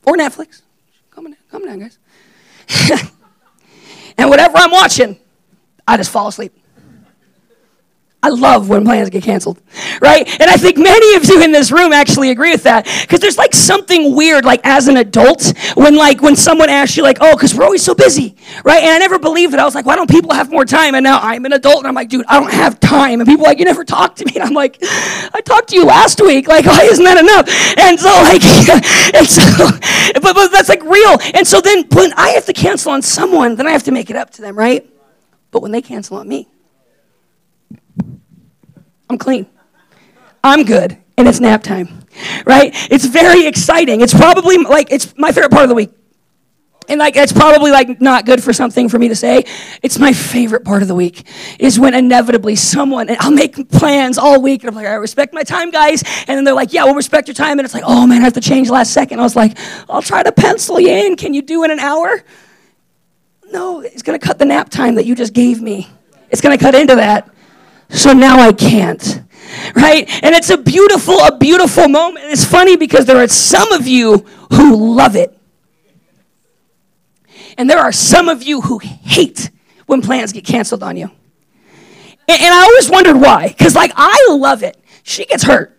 [0.07, 0.63] or Netflix.
[1.11, 1.99] Come on, come down, guys.
[4.17, 5.19] and whatever I'm watching,
[5.87, 6.57] I just fall asleep.
[8.23, 9.59] I love when plans get canceled,
[9.99, 10.27] right?
[10.39, 13.37] And I think many of you in this room actually agree with that because there's
[13.37, 17.35] like something weird, like as an adult, when like when someone asks you, like, oh,
[17.35, 18.83] because we're always so busy, right?
[18.83, 19.59] And I never believed it.
[19.59, 20.93] I was like, why don't people have more time?
[20.93, 23.21] And now I'm an adult, and I'm like, dude, I don't have time.
[23.21, 24.33] And people like, you never talk to me.
[24.35, 26.47] And I'm like, I talked to you last week.
[26.47, 27.49] Like, why isn't that enough?
[27.79, 28.43] And so like,
[29.15, 31.17] and so, but, but that's like real.
[31.33, 34.11] And so then when I have to cancel on someone, then I have to make
[34.11, 34.87] it up to them, right?
[35.49, 36.47] But when they cancel on me,
[39.11, 39.45] I'm clean.
[40.41, 40.97] I'm good.
[41.17, 42.05] And it's nap time,
[42.45, 42.71] right?
[42.89, 43.99] It's very exciting.
[43.99, 45.91] It's probably like, it's my favorite part of the week.
[46.87, 49.43] And like, it's probably like not good for something for me to say.
[49.83, 51.27] It's my favorite part of the week
[51.59, 54.63] is when inevitably someone, and I'll make plans all week.
[54.63, 56.03] And I'm like, I respect my time, guys.
[56.27, 57.59] And then they're like, yeah, we'll respect your time.
[57.59, 59.19] And it's like, oh man, I have to change last second.
[59.19, 59.57] I was like,
[59.89, 61.17] I'll try to pencil you in.
[61.17, 62.23] Can you do in an hour?
[63.51, 65.89] No, it's going to cut the nap time that you just gave me.
[66.29, 67.30] It's going to cut into that.
[67.91, 69.21] So now I can't
[69.75, 70.09] right?
[70.23, 72.25] And it's a beautiful, a beautiful moment.
[72.25, 74.19] It's funny because there are some of you
[74.53, 75.37] who love it.
[77.57, 79.51] And there are some of you who hate
[79.85, 81.11] when plans get canceled on you.
[82.27, 83.49] And, and I always wondered why.
[83.49, 84.81] Because, like, I love it.
[85.03, 85.77] She gets hurt.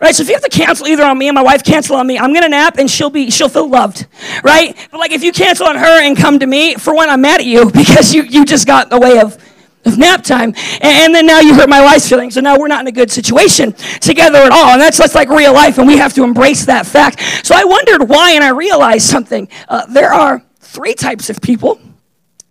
[0.00, 0.14] Right?
[0.14, 2.18] So if you have to cancel either on me and my wife cancel on me,
[2.18, 4.06] I'm gonna nap and she'll be she'll feel loved.
[4.42, 4.76] Right?
[4.90, 7.40] But like if you cancel on her and come to me, for one, I'm mad
[7.40, 9.38] at you because you, you just got in the way of
[9.84, 10.54] of nap time.
[10.80, 12.34] And, then now you hurt my wife's feelings.
[12.34, 14.70] So now we're not in a good situation together at all.
[14.70, 17.20] And that's just like real life, and we have to embrace that fact.
[17.44, 19.48] So I wondered why, and I realized something.
[19.68, 21.80] Uh, there are three types of people.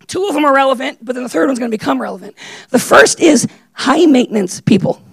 [0.06, 2.36] Two of them are relevant, but then the third one's going to become relevant.
[2.70, 5.03] The first is high maintenance people.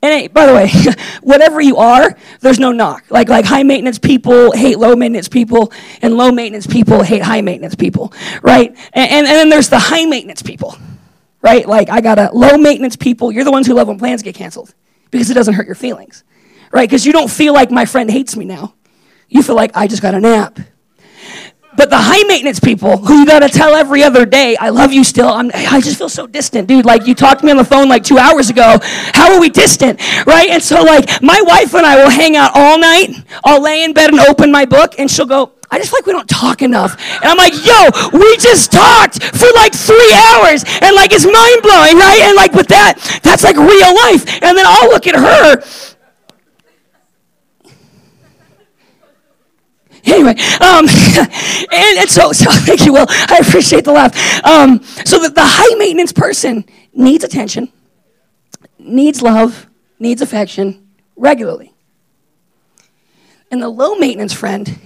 [0.00, 0.70] And hey, by the way,
[1.22, 3.04] whatever you are, there's no knock.
[3.10, 7.40] Like like high maintenance people hate low maintenance people, and low maintenance people hate high
[7.40, 8.70] maintenance people, right?
[8.92, 10.76] And, and, and then there's the high maintenance people,
[11.42, 11.66] right?
[11.66, 13.32] Like I got a low maintenance people.
[13.32, 14.72] You're the ones who love when plans get canceled
[15.10, 16.22] because it doesn't hurt your feelings,
[16.70, 16.88] right?
[16.88, 18.74] Because you don't feel like my friend hates me now.
[19.28, 20.58] You feel like I just got a nap.
[21.76, 25.04] But the high maintenance people who you gotta tell every other day, I love you
[25.04, 25.28] still.
[25.28, 26.86] I'm, I just feel so distant, dude.
[26.86, 28.78] Like you talked to me on the phone like two hours ago.
[28.82, 30.48] How are we distant, right?
[30.48, 33.10] And so like my wife and I will hang out all night.
[33.44, 36.06] I'll lay in bed and open my book, and she'll go, I just feel like
[36.06, 36.96] we don't talk enough.
[37.16, 40.64] And I'm like, yo, we just talked for like three hours.
[40.80, 42.20] And like, it's mind blowing, right?
[42.24, 44.24] And like, with that, that's like real life.
[44.42, 45.62] And then I'll look at her
[50.12, 50.86] Anyway, um,
[51.72, 53.06] and, and, so, so thank you, Will.
[53.08, 54.14] I appreciate the laugh.
[54.44, 57.72] Um, so the, the high maintenance person needs attention,
[58.78, 59.66] needs love,
[59.98, 61.72] needs affection regularly.
[63.50, 64.78] And the low maintenance friend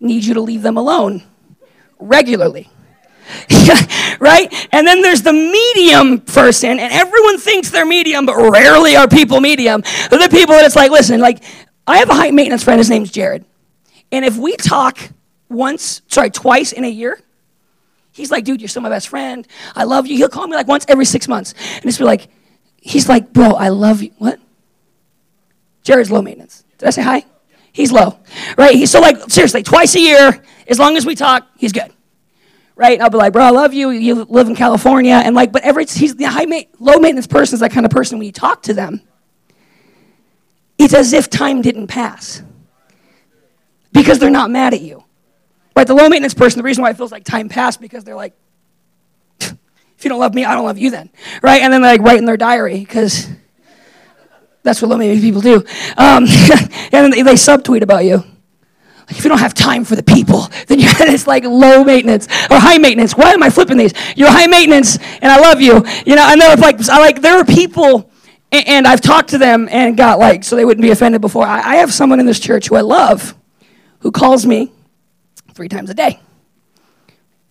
[0.00, 1.22] needs you to leave them alone
[1.98, 2.70] regularly.
[4.20, 4.68] right?
[4.72, 9.40] And then there's the medium person, and everyone thinks they're medium, but rarely are people
[9.40, 9.82] medium.
[10.10, 11.42] They're the people that it's like, listen, like,
[11.86, 13.44] I have a high maintenance friend, his name's Jared.
[14.10, 14.98] And if we talk
[15.48, 17.20] once, sorry, twice in a year,
[18.12, 19.46] he's like, dude, you're still my best friend.
[19.74, 20.16] I love you.
[20.16, 21.54] He'll call me like once every six months.
[21.76, 22.28] And it's be like,
[22.80, 24.12] he's like, bro, I love you.
[24.18, 24.38] What?
[25.82, 26.64] Jared's low maintenance.
[26.78, 27.24] Did I say hi?
[27.72, 28.18] He's low,
[28.56, 28.74] right?
[28.74, 31.92] He's so like, seriously, twice a year, as long as we talk, he's good.
[32.74, 32.94] Right?
[32.94, 33.90] And I'll be like, bro, I love you.
[33.90, 35.14] You live in California.
[35.14, 37.90] And like, but every, he's the high ma- low maintenance person is that kind of
[37.90, 39.00] person when you talk to them,
[40.78, 42.42] it's as if time didn't pass
[43.92, 45.04] because they're not mad at you.
[45.74, 45.86] Right?
[45.86, 48.34] The low maintenance person, the reason why it feels like time passed because they're like,
[49.40, 49.56] if
[50.02, 51.10] you don't love me, I don't love you then.
[51.42, 51.62] Right?
[51.62, 53.28] And then they like write in their diary because
[54.62, 55.56] that's what low maintenance people do.
[55.96, 56.24] Um,
[56.92, 58.24] and they, they subtweet about you.
[59.08, 62.26] Like, if you don't have time for the people, then you're it's like low maintenance
[62.50, 63.14] or high maintenance.
[63.14, 63.94] Why am I flipping these?
[64.16, 65.84] You're high maintenance, and I love you.
[66.04, 68.10] You know, and they're like, I like there are people,
[68.52, 71.46] and, and I've talked to them and got like, so they wouldn't be offended before.
[71.46, 73.34] I, I have someone in this church who I love,
[74.00, 74.72] who calls me
[75.52, 76.20] three times a day.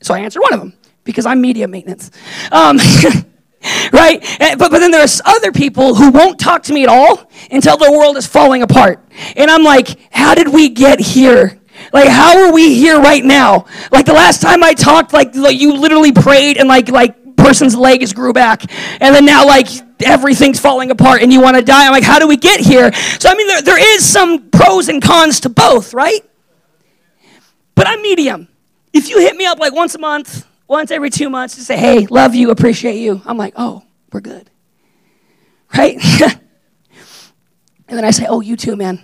[0.02, 2.12] So I answer one of them because I'm media maintenance.
[2.52, 2.78] Um,
[3.92, 4.24] right?
[4.58, 7.92] But, but then there's other people who won't talk to me at all until the
[7.92, 9.04] world is falling apart.
[9.36, 11.60] And I'm like, how did we get here?
[11.94, 13.66] Like, how are we here right now?
[13.92, 17.76] Like the last time I talked, like, like you literally prayed and like like person's
[17.76, 18.64] legs grew back,
[19.00, 19.68] and then now like
[20.02, 21.86] everything's falling apart and you want to die.
[21.86, 22.92] I'm like, how do we get here?
[23.20, 26.22] So I mean, there, there is some pros and cons to both, right?
[27.78, 28.48] But I'm medium.
[28.92, 31.78] If you hit me up like once a month, once every two months to say,
[31.78, 34.50] hey, love you, appreciate you, I'm like, oh, we're good.
[35.78, 35.96] Right?
[36.22, 36.40] and
[37.88, 39.00] then I say, oh, you too, man.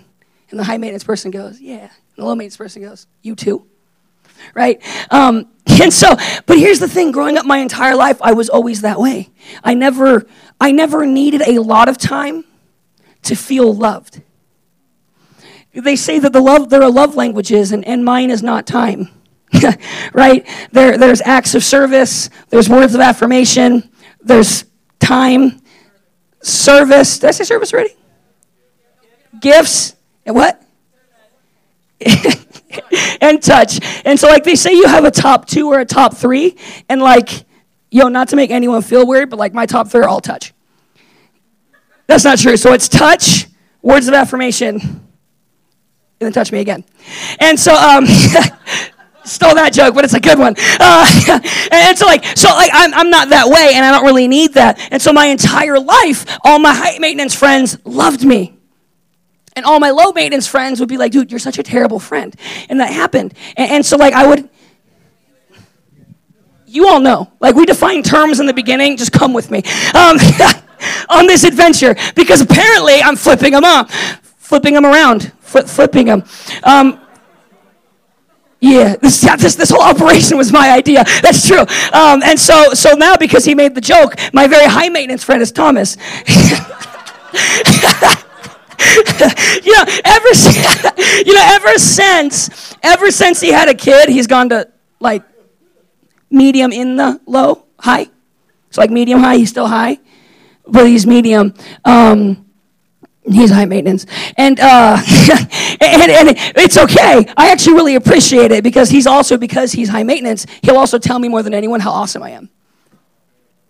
[0.50, 1.82] And the high maintenance person goes, yeah.
[1.82, 3.64] And the low maintenance person goes, you too.
[4.54, 4.82] Right?
[5.12, 8.80] Um, and so, but here's the thing growing up my entire life, I was always
[8.80, 9.30] that way.
[9.62, 10.26] I never,
[10.60, 12.44] I never needed a lot of time
[13.22, 14.20] to feel loved
[15.74, 19.08] they say that the love there are love languages and, and mine is not time
[20.12, 23.88] right there, there's acts of service there's words of affirmation
[24.22, 24.64] there's
[25.00, 25.60] time
[26.42, 27.94] service did i say service already
[29.40, 29.94] gifts
[30.26, 30.60] and what
[33.20, 33.80] and touch.
[34.04, 36.56] And so, like, they say you have a top two or a top three,
[36.88, 37.44] and like,
[37.90, 40.52] yo, not to make anyone feel weird, but like, my top three are all touch.
[42.06, 42.56] That's not true.
[42.56, 43.46] So it's touch,
[43.82, 45.03] words of affirmation,
[46.24, 46.84] and then touch me again.
[47.38, 48.06] And so, um,
[49.24, 50.54] stole that joke, but it's a good one.
[50.80, 54.28] Uh, and so like, so like, I'm, I'm not that way, and I don't really
[54.28, 54.78] need that.
[54.90, 58.58] And so my entire life, all my high maintenance friends loved me.
[59.56, 62.34] And all my low maintenance friends would be like, dude, you're such a terrible friend.
[62.68, 63.34] And that happened.
[63.56, 64.48] And, and so like, I would,
[66.66, 69.62] you all know, like we define terms in the beginning, just come with me.
[69.94, 70.16] Um,
[71.08, 73.90] on this adventure because apparently I'm flipping them up,
[74.44, 76.22] flipping them around, flipping them.
[76.64, 77.00] Um,
[78.60, 81.02] yeah, this, this, this whole operation was my idea.
[81.22, 81.60] That's true.
[81.60, 85.40] Um, and so, so now because he made the joke, my very high maintenance friend
[85.40, 85.96] is Thomas.
[89.64, 90.28] you know, ever,
[91.24, 94.68] you know, ever since, ever since he had a kid, he's gone to
[95.00, 95.22] like
[96.30, 98.08] medium in the low, high.
[98.70, 99.98] So like medium high, he's still high,
[100.66, 101.54] but he's medium.
[101.84, 102.43] Um,
[103.30, 104.04] He's high maintenance.
[104.36, 104.98] And, uh,
[105.80, 107.24] and, and it's okay.
[107.36, 111.18] I actually really appreciate it because he's also, because he's high maintenance, he'll also tell
[111.18, 112.50] me more than anyone how awesome I am.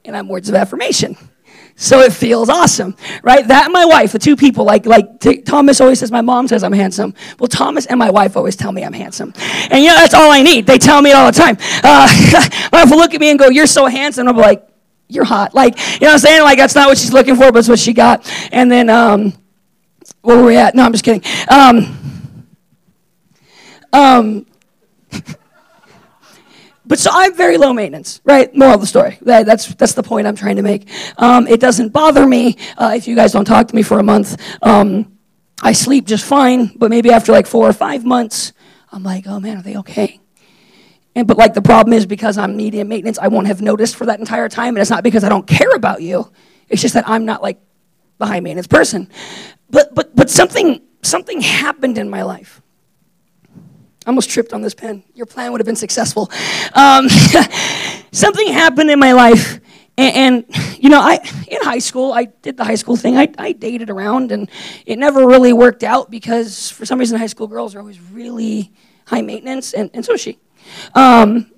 [0.05, 1.17] And I'm words of affirmation.
[1.77, 3.47] So it feels awesome, right?
[3.47, 6.47] That and my wife, the two people, like, like t- Thomas always says, my mom
[6.47, 7.15] says I'm handsome.
[7.39, 9.33] Well, Thomas and my wife always tell me I'm handsome.
[9.71, 10.67] And you know, that's all I need.
[10.67, 11.57] They tell me all the time.
[11.83, 12.09] Uh,
[12.73, 14.29] my wife will look at me and go, you're so handsome.
[14.29, 14.69] I'm like,
[15.09, 15.53] you're hot.
[15.53, 16.43] Like, you know what I'm saying?
[16.43, 18.31] Like, that's not what she's looking for, but it's what she got.
[18.53, 19.33] And then, um,
[20.25, 20.75] where were we at?
[20.75, 21.23] No, I'm just kidding.
[21.49, 22.49] Um,
[23.93, 24.47] um,
[26.87, 28.55] but so I'm very low maintenance, right?
[28.55, 29.19] Moral of the story.
[29.23, 30.89] That, that's that's the point I'm trying to make.
[31.19, 34.03] Um, it doesn't bother me uh, if you guys don't talk to me for a
[34.03, 34.41] month.
[34.63, 35.19] Um,
[35.63, 38.55] I sleep just fine, but maybe after like four or five months,
[38.91, 40.21] I'm like, oh man, are they okay?
[41.15, 44.07] And but like the problem is because I'm medium maintenance, I won't have noticed for
[44.07, 46.33] that entire time, and it's not because I don't care about you.
[46.71, 47.61] It's just that I'm not like
[48.19, 49.09] the high maintenance person.
[49.71, 52.61] But, but, but something, something happened in my life.
[54.07, 55.03] I almost tripped on this pen.
[55.15, 56.31] Your plan would have been successful.
[56.75, 57.09] Um,
[58.13, 59.61] something happened in my life.
[59.97, 63.17] And, and, you know, I in high school, I did the high school thing.
[63.17, 64.51] I, I dated around, and
[64.87, 68.73] it never really worked out because for some reason, high school girls are always really
[69.07, 70.39] high maintenance, and, and so is she.
[70.95, 71.51] Um,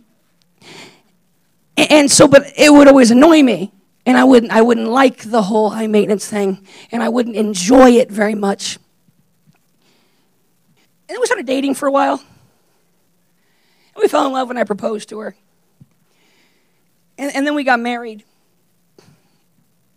[1.76, 3.72] and, and so, but it would always annoy me
[4.06, 7.90] and I wouldn't, I wouldn't like the whole high maintenance thing, and I wouldn't enjoy
[7.90, 8.78] it very much.
[11.08, 12.14] And we started dating for a while.
[12.14, 15.36] And we fell in love when I proposed to her.
[17.18, 18.24] And, and then we got married.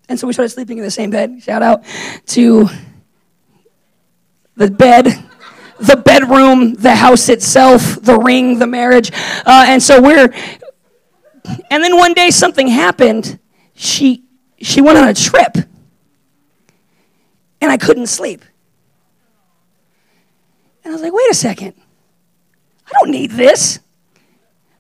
[0.08, 1.44] And so we started sleeping in the same bed.
[1.44, 1.84] Shout out
[2.28, 2.68] to
[4.56, 5.06] the bed,
[5.80, 9.12] the bedroom, the house itself, the ring, the marriage.
[9.46, 10.34] Uh, and so we're,
[11.70, 13.40] and then one day something happened
[13.80, 14.26] she
[14.62, 15.56] she went on a trip
[17.62, 18.44] and I couldn't sleep.
[20.84, 21.76] And I was like, wait a second.
[22.86, 23.80] I don't need this.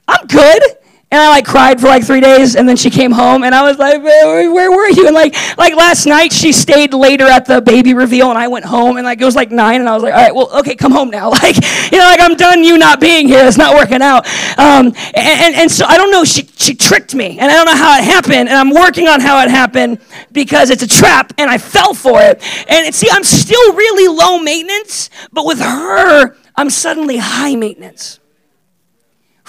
[0.05, 0.61] I'm good.
[1.11, 3.63] And I like cried for like three days, and then she came home, and I
[3.63, 5.07] was like, where, were you?
[5.07, 8.63] And like, like last night, she stayed later at the baby reveal, and I went
[8.65, 10.75] home, and like it was like nine, and I was like, all right, well, okay,
[10.75, 11.31] come home now.
[11.39, 11.55] Like,
[11.91, 12.65] you know, like I'm done.
[12.65, 14.27] You not being here, it's not working out.
[14.59, 16.25] Um, and, and and so I don't know.
[16.25, 19.21] She she tricked me, and I don't know how it happened, and I'm working on
[19.21, 20.01] how it happened
[20.33, 22.43] because it's a trap, and I fell for it.
[22.69, 28.19] And see, I'm still really low maintenance, but with her, I'm suddenly high maintenance.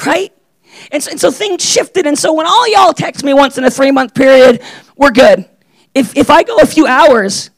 [0.07, 0.33] Right?
[0.90, 2.07] And so, and so things shifted.
[2.07, 4.62] And so when all y'all text me once in a three month period,
[4.97, 5.49] we're good.
[5.95, 7.51] If, if I go a few hours,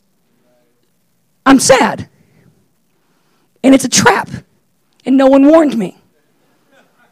[1.44, 2.08] I'm sad.
[3.62, 4.28] And it's a trap.
[5.04, 5.98] And no one warned me.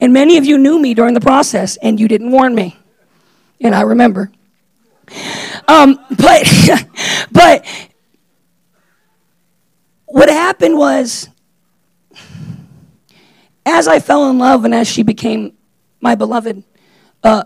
[0.00, 2.78] And many of you knew me during the process, and you didn't warn me.
[3.60, 4.32] And I remember.
[5.68, 6.48] Um, but,
[7.32, 7.66] but
[10.06, 11.28] what happened was,
[13.66, 15.52] as I fell in love and as she became
[16.00, 16.64] my beloved,
[17.22, 17.44] uh,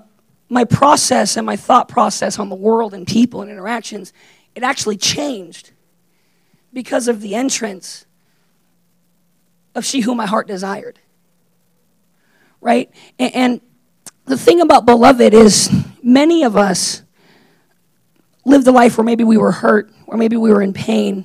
[0.48, 4.12] my process and my thought process on the world and people and interactions,
[4.54, 5.72] it actually changed
[6.72, 8.06] because of the entrance
[9.74, 10.98] of she whom my heart desired.
[12.60, 12.90] Right?
[13.18, 13.60] And, and
[14.24, 15.70] the thing about beloved is
[16.02, 17.02] many of us
[18.44, 21.24] lived a life where maybe we were hurt, or maybe we were in pain.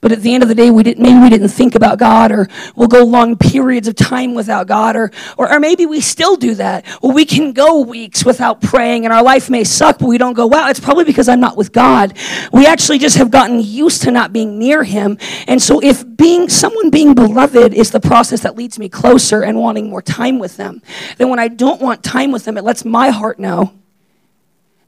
[0.00, 2.30] But at the end of the day, we didn't, maybe we didn't think about God,
[2.30, 6.36] or we'll go long periods of time without God, or, or, or maybe we still
[6.36, 6.84] do that.
[7.02, 10.34] Well, we can go weeks without praying, and our life may suck, but we don't
[10.34, 12.16] go, wow, it's probably because I'm not with God.
[12.52, 15.18] We actually just have gotten used to not being near Him.
[15.48, 19.58] And so, if being someone being beloved is the process that leads me closer and
[19.58, 20.82] wanting more time with them,
[21.16, 23.72] then when I don't want time with them, it lets my heart know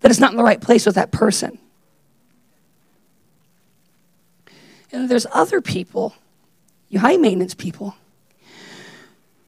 [0.01, 1.59] that it's not in the right place with that person.
[4.93, 6.15] And there's other people,
[6.89, 7.95] you high maintenance people,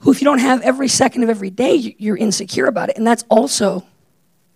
[0.01, 2.97] who, if you don't have every second of every day, you're insecure about it.
[2.97, 3.85] And that's also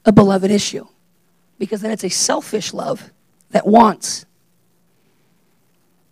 [0.04, 0.86] a beloved issue
[1.58, 3.10] because then it's a selfish love
[3.50, 4.26] that wants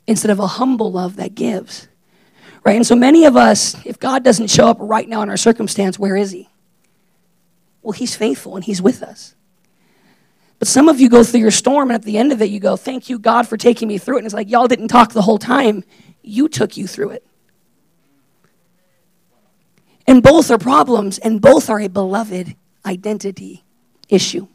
[0.07, 1.89] instead of a humble love that gives.
[2.65, 2.77] Right?
[2.77, 5.99] And so many of us, if God doesn't show up right now in our circumstance,
[5.99, 6.49] where is He?
[7.83, 9.35] Well, He's faithful and He's with us.
[10.63, 12.61] But some of you go through your storm, and at the end of it, you
[12.61, 14.19] go, Thank you, God, for taking me through it.
[14.21, 15.83] And it's like, y'all didn't talk the whole time.
[16.23, 17.27] You took you through it.
[20.07, 22.55] And both are problems, and both are a beloved
[22.87, 23.65] identity
[24.09, 24.47] issue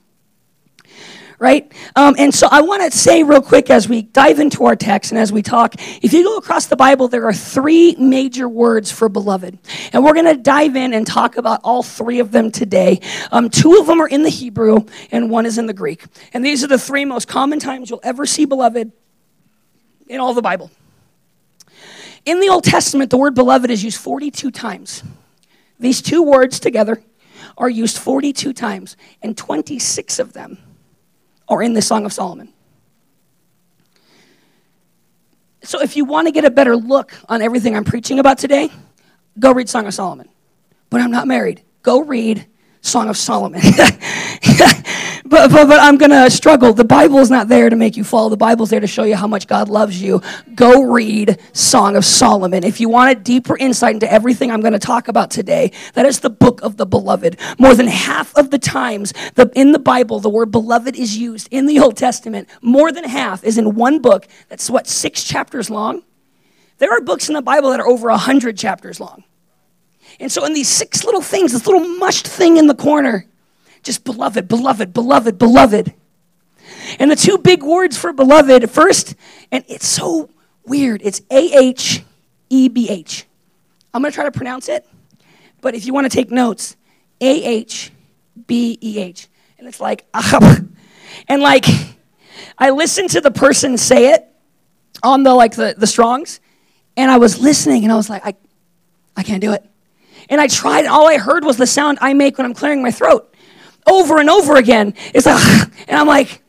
[1.39, 1.71] right?
[1.95, 5.11] Um, and so I want to say real quick as we dive into our text
[5.11, 8.91] and as we talk, if you go across the Bible, there are three major words
[8.91, 9.57] for beloved.
[9.93, 13.01] And we're going to dive in and talk about all three of them today.
[13.31, 16.03] Um, two of them are in the Hebrew, and one is in the Greek.
[16.33, 18.91] And these are the three most common times you'll ever see beloved
[20.07, 20.71] in all the Bible.
[22.25, 25.03] In the Old Testament, the word beloved is used 42 times.
[25.79, 27.01] These two words together
[27.57, 30.57] are used 42 times, and 26 of them
[31.47, 32.53] or in the Song of Solomon.
[35.63, 38.69] So, if you want to get a better look on everything I'm preaching about today,
[39.37, 40.29] go read Song of Solomon.
[40.89, 41.61] But I'm not married.
[41.83, 42.45] Go read
[42.81, 43.61] Song of Solomon.
[45.29, 46.73] but, but, but I'm going to struggle.
[46.73, 48.29] The Bible is not there to make you fall.
[48.29, 50.21] The Bible's there to show you how much God loves you.
[50.55, 52.63] Go read Song of Solomon.
[52.63, 56.05] If you want a deeper insight into everything I'm going to talk about today, that
[56.05, 57.37] is the book of the beloved.
[57.57, 61.47] More than half of the times the, in the Bible, the word beloved is used
[61.51, 62.49] in the Old Testament.
[62.61, 66.03] More than half is in one book that's what, six chapters long?
[66.77, 69.23] There are books in the Bible that are over 100 chapters long.
[70.19, 73.25] And so, in these six little things, this little mushed thing in the corner,
[73.87, 75.93] just beloved, beloved, beloved, beloved.
[76.99, 79.15] And the two big words for beloved, first,
[79.49, 80.29] and it's so
[80.65, 82.03] weird, it's A H
[82.49, 83.25] E B H.
[83.93, 84.85] I'm going to try to pronounce it,
[85.61, 86.75] but if you want to take notes,
[87.21, 87.91] A H
[88.45, 89.29] B E H.
[89.57, 90.59] And it's like, ah.
[91.29, 91.65] and like,
[92.57, 94.27] I listened to the person say it
[95.01, 96.41] on the like the, the Strongs,
[96.97, 98.35] and I was listening and I was like, I,
[99.15, 99.65] I can't do it.
[100.27, 102.83] And I tried, and all I heard was the sound I make when I'm clearing
[102.83, 103.33] my throat
[103.87, 104.93] over and over again.
[105.13, 105.43] It's like,
[105.87, 106.41] and I'm like,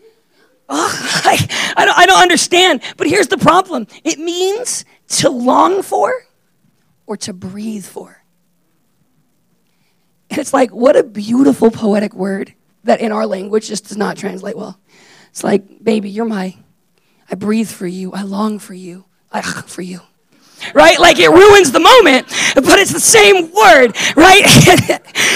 [0.68, 2.82] oh, I, I, don't, I don't understand.
[2.96, 6.12] But here's the problem it means to long for
[7.06, 8.22] or to breathe for.
[10.30, 12.52] And it's like, what a beautiful poetic word
[12.84, 14.78] that in our language just does not translate well.
[15.30, 16.56] It's like, baby, you're my,
[17.30, 20.00] I breathe for you, I long for you, I for you
[20.74, 20.98] right?
[20.98, 24.42] Like it ruins the moment, but it's the same word, right?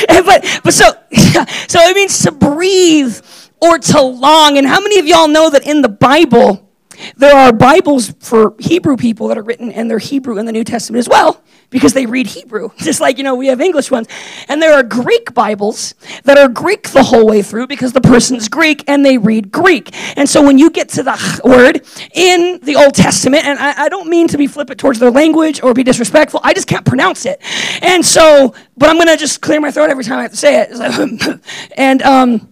[0.25, 0.93] but but so
[1.69, 3.19] so it means to breathe
[3.61, 4.59] or to long.
[4.59, 6.72] And how many of y'all know that in the Bible
[7.17, 10.65] there are Bibles for Hebrew people that are written and they're Hebrew in the New
[10.65, 11.43] Testament as well?
[11.73, 14.07] because they read Hebrew, just like, you know, we have English ones.
[14.49, 18.49] And there are Greek Bibles that are Greek the whole way through because the person's
[18.49, 19.91] Greek and they read Greek.
[20.17, 21.85] And so when you get to the word
[22.15, 25.63] in the Old Testament, and I, I don't mean to be flippant towards their language
[25.63, 27.41] or be disrespectful, I just can't pronounce it.
[27.83, 30.37] And so, but I'm going to just clear my throat every time I have to
[30.37, 31.41] say it.
[31.77, 32.52] and, um,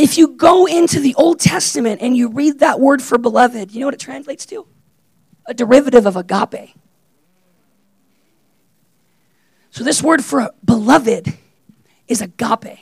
[0.00, 3.80] if you go into the Old Testament and you read that word for beloved, you
[3.80, 4.66] know what it translates to?
[5.46, 6.74] A derivative of agape.
[9.70, 11.34] So, this word for beloved
[12.08, 12.78] is agape.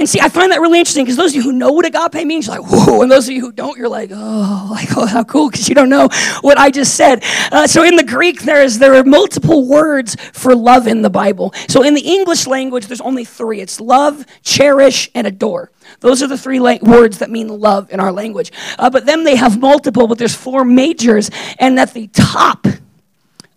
[0.00, 2.26] And see, I find that really interesting because those of you who know what agape
[2.26, 3.02] means, you're like, whoa.
[3.02, 5.74] And those of you who don't, you're like, oh, like, oh, how cool, because you
[5.74, 6.08] don't know
[6.40, 7.22] what I just said.
[7.52, 11.10] Uh, so in the Greek, there is there are multiple words for love in the
[11.10, 11.52] Bible.
[11.68, 13.60] So in the English language, there's only three.
[13.60, 15.70] It's love, cherish, and adore.
[16.00, 18.52] Those are the three la- words that mean love in our language.
[18.78, 21.30] Uh, but then they have multiple, but there's four majors.
[21.58, 22.66] And at the top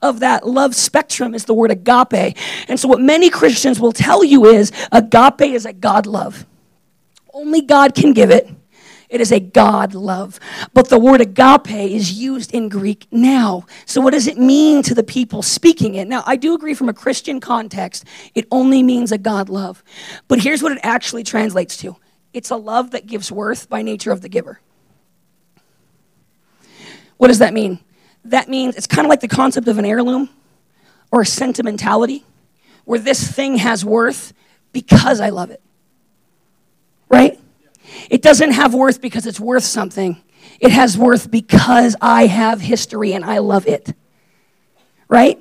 [0.03, 2.37] of that love spectrum is the word agape.
[2.67, 6.45] And so, what many Christians will tell you is agape is a God love.
[7.33, 8.47] Only God can give it.
[9.09, 10.39] It is a God love.
[10.73, 13.65] But the word agape is used in Greek now.
[13.85, 16.07] So, what does it mean to the people speaking it?
[16.07, 19.83] Now, I do agree from a Christian context, it only means a God love.
[20.27, 21.95] But here's what it actually translates to
[22.33, 24.59] it's a love that gives worth by nature of the giver.
[27.17, 27.79] What does that mean?
[28.25, 30.29] That means it's kind of like the concept of an heirloom
[31.11, 32.25] or a sentimentality
[32.85, 34.33] where this thing has worth
[34.71, 35.61] because I love it.
[37.09, 37.39] Right?
[38.09, 40.21] It doesn't have worth because it's worth something.
[40.59, 43.93] It has worth because I have history and I love it.
[45.07, 45.39] Right?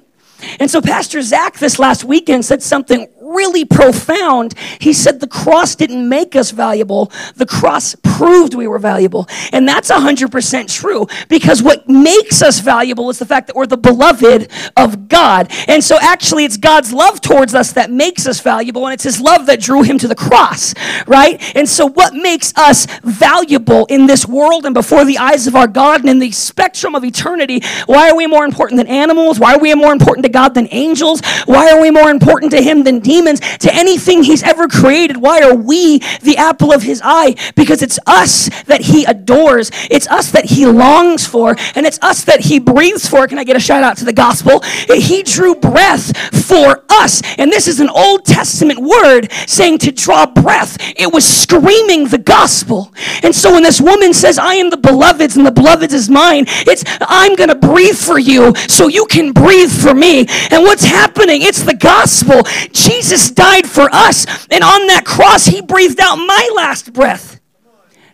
[0.59, 4.55] And so Pastor Zach this last weekend said something really profound.
[4.81, 9.29] He said the cross didn't make us valuable, the cross proved we were valuable.
[9.53, 13.77] And that's 100% true because what makes us valuable is the fact that we're the
[13.77, 15.51] beloved of God.
[15.69, 19.21] And so actually, it's God's love towards us that makes us valuable, and it's His
[19.21, 20.75] love that drew Him to the cross,
[21.07, 21.41] right?
[21.57, 25.67] And so, what makes us valuable in this world and before the eyes of our
[25.67, 27.61] God and in the spectrum of eternity?
[27.87, 29.39] Why are we more important than animals?
[29.39, 31.23] Why are we more important to God than angels?
[31.47, 33.22] Why are we more important to Him than demons?
[33.23, 35.17] Demons, to anything he's ever created.
[35.17, 37.37] Why are we the apple of his eye?
[37.55, 42.25] Because it's us that he adores, it's us that he longs for, and it's us
[42.25, 43.27] that he breathes for.
[43.27, 44.61] Can I get a shout out to the gospel?
[44.89, 47.23] He drew breath for us.
[47.39, 50.77] And this is an Old Testament word saying to draw breath.
[50.97, 52.93] It was screaming the gospel.
[53.23, 56.45] And so when this woman says, I am the beloved's and the beloved's is mine,
[56.49, 60.27] it's I'm going to breathe for you so you can breathe for me.
[60.51, 61.43] And what's happening?
[61.43, 62.43] It's the gospel.
[62.73, 64.47] Jesus Jesus died for us.
[64.49, 67.41] And on that cross, he breathed out my last breath,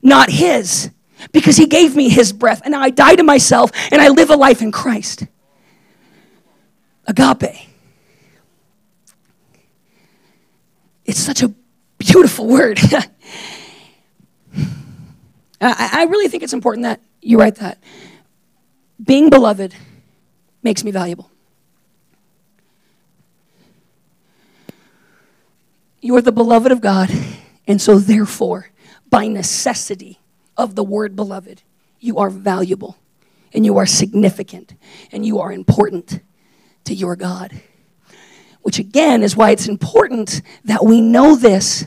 [0.03, 0.91] not his,
[1.31, 2.63] because he gave me his breath.
[2.65, 5.27] And now I die to myself and I live a life in Christ.
[7.07, 7.69] Agape.
[11.05, 11.53] It's such a
[11.99, 12.81] beautiful word.
[15.61, 17.77] I really think it's important that you write that.
[19.03, 19.75] Being beloved
[20.63, 21.31] makes me valuable.
[26.01, 27.11] You are the beloved of God,
[27.67, 28.71] and so therefore,
[29.11, 30.21] by necessity
[30.57, 31.63] of the word beloved,
[31.99, 32.97] you are valuable
[33.53, 34.75] and you are significant
[35.11, 36.21] and you are important
[36.85, 37.61] to your God.
[38.63, 41.87] Which again is why it's important that we know this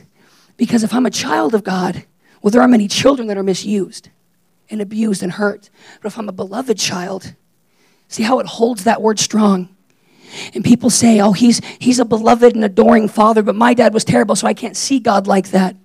[0.56, 2.04] because if I'm a child of God,
[2.40, 4.10] well, there are many children that are misused
[4.68, 5.70] and abused and hurt.
[6.00, 7.34] But if I'm a beloved child,
[8.08, 9.74] see how it holds that word strong.
[10.54, 14.04] And people say, oh, he's, he's a beloved and adoring father, but my dad was
[14.04, 15.76] terrible, so I can't see God like that.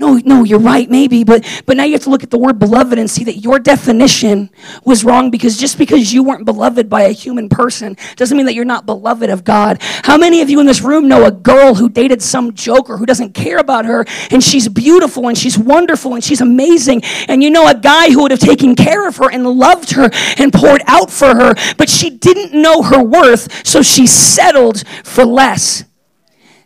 [0.00, 2.60] No, no, you're right, maybe, but but now you have to look at the word
[2.60, 4.48] beloved and see that your definition
[4.84, 8.54] was wrong because just because you weren't beloved by a human person doesn't mean that
[8.54, 9.78] you're not beloved of God.
[10.04, 13.06] How many of you in this room know a girl who dated some joker who
[13.06, 17.50] doesn't care about her and she's beautiful and she's wonderful and she's amazing and you
[17.50, 20.82] know a guy who would have taken care of her and loved her and poured
[20.86, 25.87] out for her, but she didn't know her worth, so she settled for less.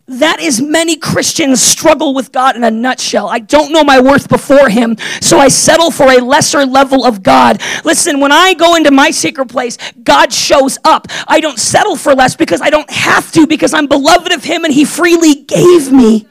[0.08, 3.28] That is many Christians struggle with God in a nutshell.
[3.28, 7.22] I don't know my worth before Him, so I settle for a lesser level of
[7.22, 7.62] God.
[7.84, 11.06] Listen, when I go into my secret place, God shows up.
[11.28, 14.64] I don't settle for less because I don't have to, because I'm beloved of Him
[14.64, 16.26] and He freely gave me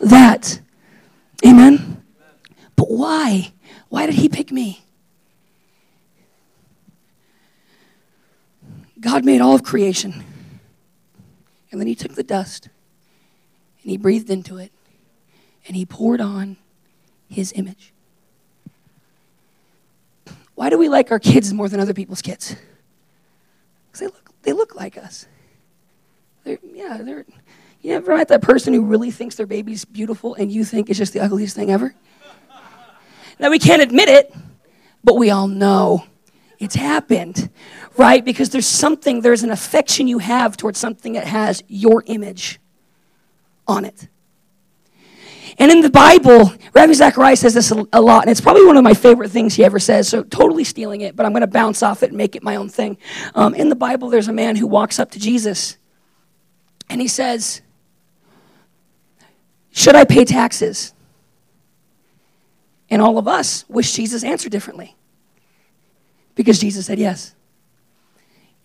[0.00, 0.60] that.
[1.44, 2.02] Amen?
[2.76, 3.52] But why?
[3.90, 4.84] Why did He pick me?
[8.98, 10.24] God made all of creation,
[11.70, 12.70] and then He took the dust
[13.86, 14.72] and he breathed into it
[15.68, 16.56] and he poured on
[17.28, 17.92] his image.
[20.56, 22.56] Why do we like our kids more than other people's kids?
[23.86, 25.28] Because they look, they look like us.
[26.42, 27.24] They're, yeah, they're.
[27.80, 30.98] You ever met that person who really thinks their baby's beautiful and you think it's
[30.98, 31.94] just the ugliest thing ever?
[33.38, 34.34] now, we can't admit it,
[35.04, 36.04] but we all know
[36.58, 37.50] it's happened,
[37.96, 38.24] right?
[38.24, 42.58] Because there's something, there's an affection you have towards something that has your image
[43.66, 44.08] on it.
[45.58, 48.84] And in the Bible, Ravi Zacharias says this a lot, and it's probably one of
[48.84, 51.82] my favorite things he ever says, so totally stealing it, but I'm going to bounce
[51.82, 52.98] off it and make it my own thing.
[53.34, 55.78] Um, in the Bible, there's a man who walks up to Jesus,
[56.90, 57.62] and he says,
[59.72, 60.92] Should I pay taxes?
[62.90, 64.94] And all of us wish Jesus answered differently
[66.34, 67.34] because Jesus said yes.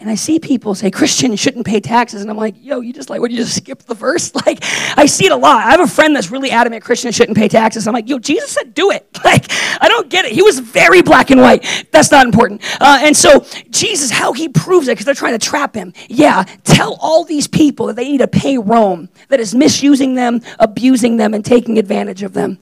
[0.02, 3.12] And I see people say Christians shouldn't pay taxes, and I'm like, yo, you just
[3.12, 3.30] like, what?
[3.30, 4.32] You just skip the verse?
[4.43, 4.64] Like,
[4.97, 5.68] I see it a lot.
[5.68, 7.88] I have a friend that's really adamant Christians shouldn't pay taxes.
[7.88, 9.08] I'm like, yo, Jesus said do it.
[9.24, 9.45] Like,
[9.80, 10.32] I don't get it.
[10.32, 11.86] He was very black and white.
[11.91, 12.64] That's not important.
[12.82, 15.93] Uh, and so Jesus, how he proves it, because they're trying to trap him.
[16.10, 20.41] Yeah, tell all these people that they need to pay Rome that is misusing them,
[20.58, 22.58] abusing them, and taking advantage of them.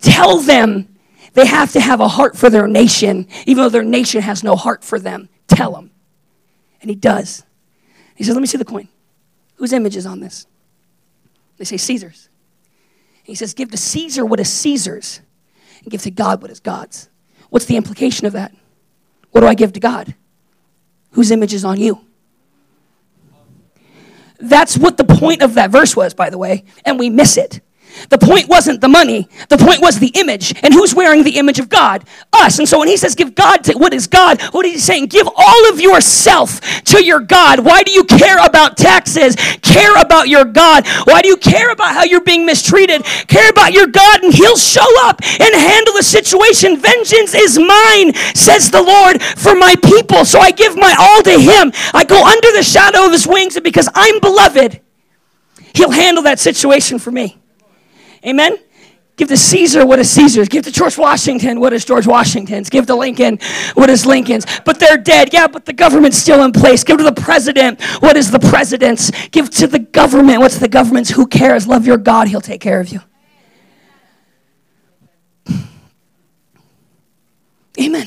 [0.00, 0.88] tell them
[1.34, 4.56] they have to have a heart for their nation, even though their nation has no
[4.56, 5.28] heart for them.
[5.46, 5.92] Tell them.
[6.84, 7.44] And he does.
[8.14, 8.88] He says, Let me see the coin.
[9.54, 10.46] Whose image is on this?
[11.56, 12.28] They say Caesar's.
[13.22, 15.22] He says, Give to Caesar what is Caesar's,
[15.82, 17.08] and give to God what is God's.
[17.48, 18.54] What's the implication of that?
[19.30, 20.14] What do I give to God?
[21.12, 22.04] Whose image is on you?
[24.38, 27.62] That's what the point of that verse was, by the way, and we miss it.
[28.08, 29.28] The point wasn't the money.
[29.48, 30.54] The point was the image.
[30.62, 32.04] And who's wearing the image of God?
[32.32, 32.58] Us.
[32.58, 35.06] And so when he says give God to what is God, what is he saying?
[35.06, 37.60] Give all of yourself to your God.
[37.60, 39.36] Why do you care about taxes?
[39.62, 40.86] Care about your God.
[41.04, 43.04] Why do you care about how you're being mistreated?
[43.28, 46.76] Care about your God and he'll show up and handle the situation.
[46.76, 50.24] Vengeance is mine, says the Lord, for my people.
[50.24, 51.72] So I give my all to him.
[51.92, 54.80] I go under the shadow of his wings and because I'm beloved,
[55.74, 57.38] he'll handle that situation for me.
[58.26, 58.56] Amen?
[59.16, 60.48] Give to Caesar what is Caesar's.
[60.48, 62.68] Give to George Washington what is George Washington's.
[62.68, 63.38] Give to Lincoln
[63.74, 64.44] what is Lincoln's.
[64.64, 65.32] But they're dead.
[65.32, 66.82] Yeah, but the government's still in place.
[66.82, 69.12] Give to the president what is the president's.
[69.28, 71.10] Give to the government what's the government's.
[71.10, 71.68] Who cares?
[71.68, 72.26] Love your God.
[72.26, 73.00] He'll take care of you.
[77.80, 78.06] Amen.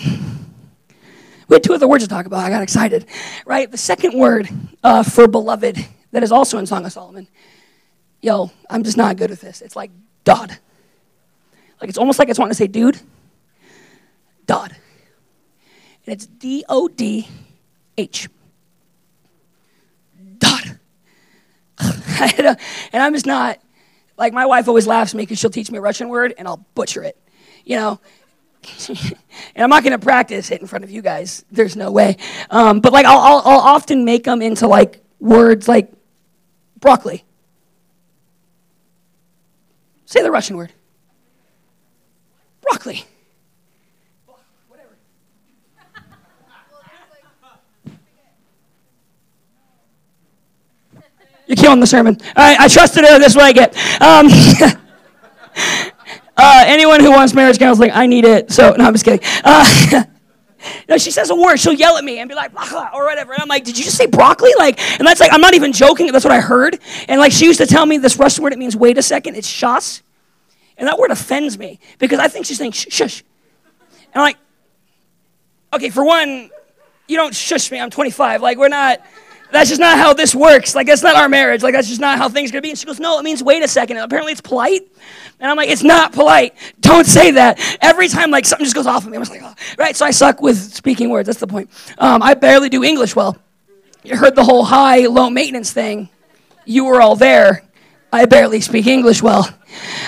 [1.47, 2.39] We had two other words to talk about.
[2.39, 3.05] I got excited.
[3.45, 3.71] Right?
[3.71, 4.49] The second word
[4.83, 7.29] uh, for beloved that is also in Song of Solomon.
[8.21, 9.61] Yo, I'm just not good at this.
[9.61, 9.91] It's like
[10.27, 10.59] Dodd.
[11.79, 12.99] Like it's almost like it's wanting to say dude.
[14.45, 14.75] Dodd.
[16.05, 17.29] And it's D O D
[17.97, 18.27] H.
[20.37, 20.79] Dodd.
[21.79, 22.57] and
[22.93, 23.59] I'm just not,
[24.17, 26.45] like, my wife always laughs at me because she'll teach me a Russian word and
[26.45, 27.17] I'll butcher it.
[27.63, 27.99] You know?
[28.89, 31.45] and I'm not going to practice it in front of you guys.
[31.51, 32.17] There's no way.
[32.49, 35.91] Um, but, like, I'll, I'll, I'll often make them into, like, words like
[36.79, 37.23] broccoli
[40.07, 40.71] Say the Russian word.
[42.61, 43.03] Broccoli.
[51.45, 52.17] You're killing the sermon.
[52.37, 53.19] I, I trusted her.
[53.19, 53.75] This is what I get.
[54.01, 54.27] Um,
[56.37, 58.49] uh, anyone who wants marriage counseling, I need it.
[58.49, 59.25] So, no, I'm just kidding.
[59.43, 60.03] Uh,
[60.89, 62.51] no, she says a word, she'll yell at me and be like,
[62.93, 63.33] or whatever.
[63.33, 64.51] And I'm like, did you just say broccoli?
[64.57, 66.11] Like, and that's like, I'm not even joking.
[66.11, 66.79] That's what I heard.
[67.07, 69.35] And like, she used to tell me this Russian word, it means wait a second.
[69.35, 70.01] It's shas.
[70.77, 73.23] And that word offends me because I think she's saying shush.
[74.13, 74.37] And I'm like,
[75.73, 76.49] okay, for one,
[77.07, 77.79] you don't shush me.
[77.79, 78.41] I'm 25.
[78.41, 79.01] Like, we're not,
[79.51, 80.75] that's just not how this works.
[80.75, 81.63] Like, that's not our marriage.
[81.63, 82.69] Like, that's just not how things are going to be.
[82.71, 83.97] And she goes, no, it means wait a second.
[83.97, 84.81] And apparently it's polite.
[85.39, 86.53] And I'm like, it's not polite.
[86.81, 87.59] Don't say that.
[87.81, 89.17] Every time, like, something just goes off of me.
[89.17, 89.53] I'm just like, oh.
[89.77, 89.95] right?
[89.95, 91.27] So I suck with speaking words.
[91.27, 91.69] That's the point.
[91.97, 93.37] Um, I barely do English well.
[94.03, 96.09] You heard the whole high, low maintenance thing.
[96.65, 97.63] You were all there.
[98.11, 99.53] I barely speak English well.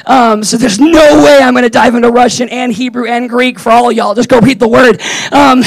[0.06, 3.60] Um, so there's no way I'm going to dive into Russian and Hebrew and Greek
[3.60, 4.16] for all y'all.
[4.16, 5.02] Just go read the word.
[5.32, 5.62] Um,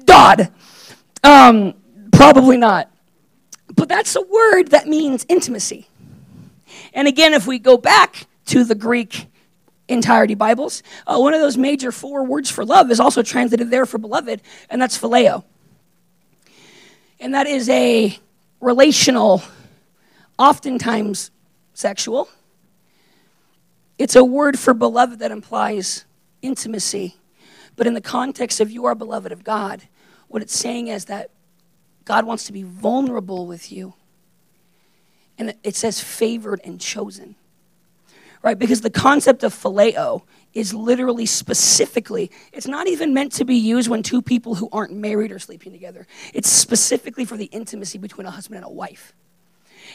[0.04, 0.52] Dodd.
[1.22, 1.74] Um,
[2.16, 2.90] probably not.
[3.74, 5.88] But that's a word that means intimacy.
[6.94, 9.26] And again, if we go back to the Greek
[9.88, 13.86] entirety Bibles, uh, one of those major four words for love is also translated there
[13.86, 14.40] for beloved,
[14.70, 15.44] and that's phileo.
[17.20, 18.18] And that is a
[18.60, 19.42] relational,
[20.38, 21.30] oftentimes
[21.74, 22.28] sexual.
[23.98, 26.04] It's a word for beloved that implies
[26.42, 27.16] intimacy.
[27.76, 29.82] But in the context of you are beloved of God,
[30.28, 31.30] what it's saying is that
[32.06, 33.92] God wants to be vulnerable with you.
[35.36, 37.34] And it says favored and chosen.
[38.42, 38.58] Right?
[38.58, 40.22] Because the concept of phileo
[40.54, 44.92] is literally specifically, it's not even meant to be used when two people who aren't
[44.92, 46.06] married are sleeping together.
[46.32, 49.12] It's specifically for the intimacy between a husband and a wife.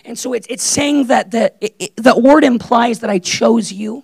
[0.05, 4.03] And so it's, it's saying that the, it, the word implies that I chose you,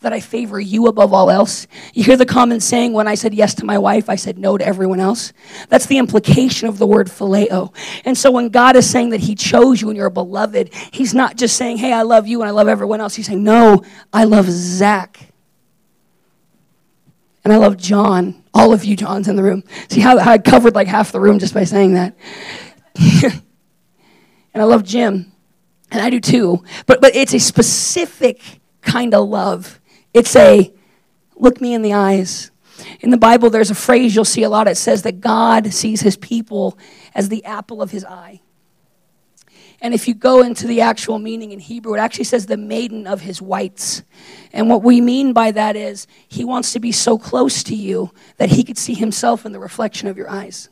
[0.00, 1.66] that I favor you above all else.
[1.94, 4.58] You hear the common saying, when I said yes to my wife, I said no
[4.58, 5.32] to everyone else.
[5.68, 7.74] That's the implication of the word phileo.
[8.04, 11.36] And so when God is saying that He chose you and you're beloved, He's not
[11.36, 13.14] just saying, hey, I love you and I love everyone else.
[13.14, 13.82] He's saying, no,
[14.12, 15.18] I love Zach.
[17.44, 18.42] And I love John.
[18.52, 19.62] All of you Johns in the room.
[19.88, 22.16] See how, how I covered like half the room just by saying that.
[24.52, 25.30] and I love Jim,
[25.90, 26.64] and I do too.
[26.86, 28.40] But but it's a specific
[28.80, 29.80] kind of love.
[30.16, 30.72] It's a
[31.34, 32.50] look me in the eyes.
[33.00, 34.66] In the Bible, there's a phrase you'll see a lot.
[34.66, 36.78] It says that God sees his people
[37.14, 38.40] as the apple of his eye.
[39.82, 43.06] And if you go into the actual meaning in Hebrew, it actually says the maiden
[43.06, 44.04] of his whites.
[44.54, 48.10] And what we mean by that is he wants to be so close to you
[48.38, 50.70] that he could see himself in the reflection of your eyes.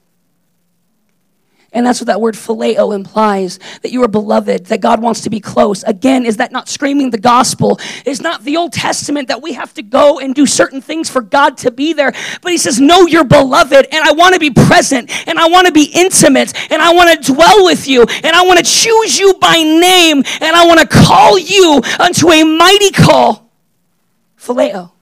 [1.74, 5.30] And that's what that word phileo implies that you are beloved, that God wants to
[5.30, 5.82] be close.
[5.82, 7.80] Again, is that not screaming the gospel?
[8.06, 11.20] Is not the Old Testament that we have to go and do certain things for
[11.20, 12.12] God to be there.
[12.42, 15.66] But He says, No, you're beloved, and I want to be present, and I want
[15.66, 19.18] to be intimate, and I want to dwell with you, and I want to choose
[19.18, 23.50] you by name, and I want to call you unto a mighty call.
[24.38, 24.92] Phileo,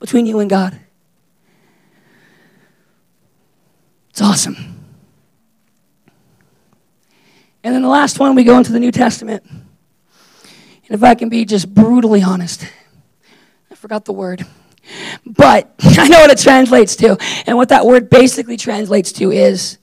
[0.00, 0.80] between you and God.
[4.10, 4.69] It's awesome.
[7.62, 9.44] And then the last one, we go into the New Testament.
[9.48, 9.60] And
[10.88, 12.66] if I can be just brutally honest,
[13.70, 14.44] I forgot the word.
[15.24, 17.16] But I know what it translates to.
[17.46, 19.78] And what that word basically translates to is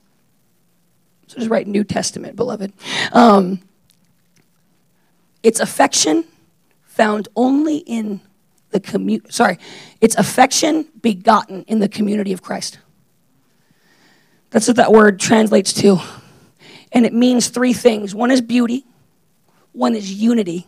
[1.28, 2.74] so just write New Testament, beloved.
[3.12, 3.60] Um,
[5.44, 6.24] it's affection
[6.84, 8.22] found only in
[8.72, 9.30] the community.
[9.30, 9.60] Sorry,
[10.02, 12.80] it's affection begotten in the community of Christ.
[14.50, 16.00] That's what that word translates to.
[16.98, 18.84] And it means three things one is beauty,
[19.72, 20.66] one is unity,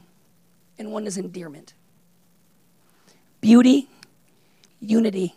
[0.78, 1.74] and one is endearment.
[3.42, 3.90] Beauty,
[4.80, 5.34] unity,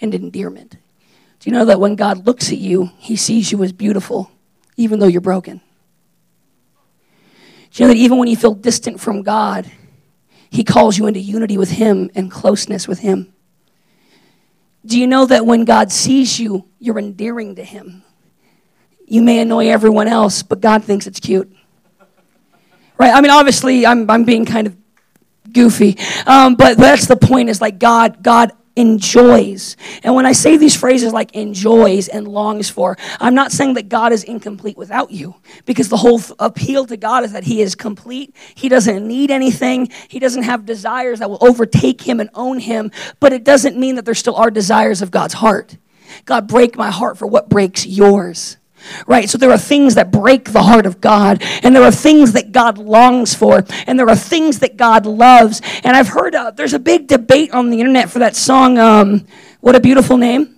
[0.00, 0.76] and endearment.
[1.40, 4.30] Do you know that when God looks at you, he sees you as beautiful,
[4.76, 5.60] even though you're broken?
[7.72, 9.68] Do you know that even when you feel distant from God,
[10.48, 13.32] he calls you into unity with him and closeness with him?
[14.84, 18.04] Do you know that when God sees you, you're endearing to him?
[19.06, 21.54] You may annoy everyone else, but God thinks it's cute.
[22.98, 23.14] Right?
[23.14, 24.76] I mean, obviously, I'm, I'm being kind of
[25.52, 25.96] goofy.
[26.26, 29.76] Um, but that's the point is like God, God enjoys.
[30.02, 33.88] And when I say these phrases like enjoys and longs for, I'm not saying that
[33.88, 35.36] God is incomplete without you
[35.66, 38.34] because the whole appeal to God is that He is complete.
[38.54, 42.90] He doesn't need anything, He doesn't have desires that will overtake Him and own Him.
[43.20, 45.76] But it doesn't mean that there still are desires of God's heart.
[46.24, 48.56] God, break my heart for what breaks yours
[49.06, 49.28] right?
[49.28, 52.52] So there are things that break the heart of God, and there are things that
[52.52, 55.60] God longs for, and there are things that God loves.
[55.84, 59.26] And I've heard uh, there's a big debate on the internet for that song, um,
[59.60, 60.55] What a Beautiful Name.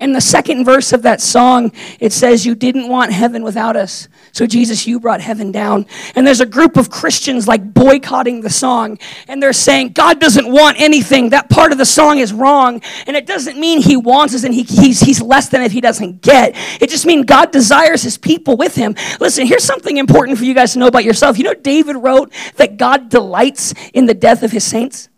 [0.00, 4.08] In the second verse of that song, it says, You didn't want heaven without us.
[4.32, 5.86] So, Jesus, you brought heaven down.
[6.14, 8.98] And there's a group of Christians like boycotting the song.
[9.28, 11.30] And they're saying, God doesn't want anything.
[11.30, 12.82] That part of the song is wrong.
[13.06, 15.80] And it doesn't mean he wants us and he, he's, he's less than if he
[15.80, 16.52] doesn't get.
[16.80, 18.94] It just means God desires his people with him.
[19.20, 21.38] Listen, here's something important for you guys to know about yourself.
[21.38, 25.08] You know, David wrote that God delights in the death of his saints?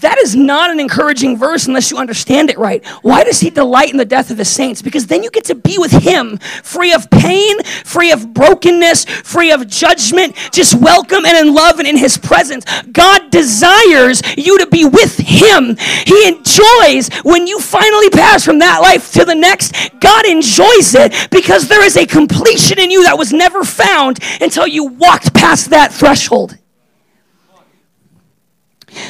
[0.00, 2.84] That is not an encouraging verse unless you understand it right.
[3.02, 4.82] Why does he delight in the death of his saints?
[4.82, 9.52] Because then you get to be with him, free of pain, free of brokenness, free
[9.52, 12.64] of judgment, just welcome and in love and in his presence.
[12.90, 15.76] God desires you to be with him.
[15.78, 19.76] He enjoys when you finally pass from that life to the next.
[20.00, 24.66] God enjoys it because there is a completion in you that was never found until
[24.66, 26.58] you walked past that threshold.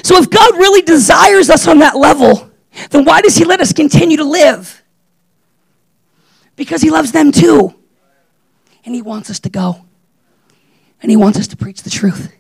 [0.03, 2.51] So if God really desires us on that level,
[2.91, 4.83] then why does He let us continue to live?
[6.57, 7.75] Because He loves them too.
[8.85, 9.85] And He wants us to go.
[11.03, 12.33] And He wants us to preach the truth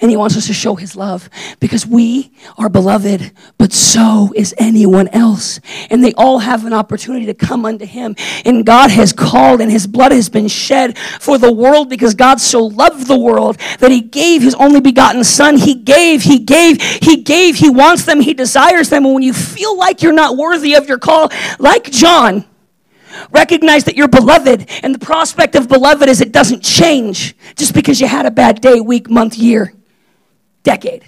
[0.00, 1.28] and he wants us to show his love
[1.60, 5.60] because we are beloved, but so is anyone else.
[5.90, 8.16] And they all have an opportunity to come unto him.
[8.46, 12.40] And God has called, and his blood has been shed for the world because God
[12.40, 15.58] so loved the world that he gave his only begotten son.
[15.58, 17.56] He gave, he gave, he gave.
[17.56, 19.04] He wants them, he desires them.
[19.04, 22.46] And when you feel like you're not worthy of your call, like John,
[23.32, 28.00] Recognize that you're beloved, and the prospect of beloved is it doesn't change just because
[28.00, 29.74] you had a bad day, week, month, year
[30.62, 31.04] decade.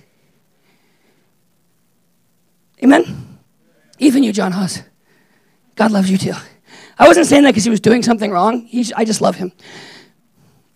[2.82, 3.38] Amen?
[3.98, 4.82] Even you, John Haas.
[5.76, 6.34] God loves you too.
[6.98, 8.68] I wasn't saying that because he was doing something wrong.
[8.96, 9.52] I just love him.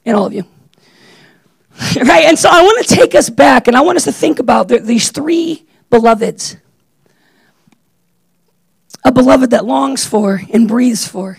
[0.05, 0.45] And all of you.
[1.97, 2.24] right?
[2.24, 4.68] And so I want to take us back and I want us to think about
[4.68, 6.57] the, these three beloveds
[9.07, 11.39] a beloved that longs for and breathes for,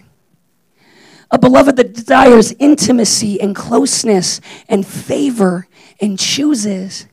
[1.30, 5.68] a beloved that desires intimacy and closeness and favor
[6.00, 7.08] and chooses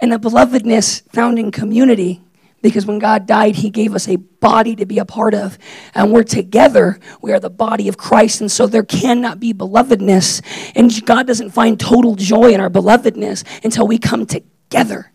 [0.00, 2.22] and the belovedness found in community
[2.62, 5.56] because when God died, He gave us a body to be a part of.
[5.94, 6.98] And we're together.
[7.22, 8.40] We are the body of Christ.
[8.40, 10.42] And so there cannot be belovedness.
[10.74, 15.12] And God doesn't find total joy in our belovedness until we come together.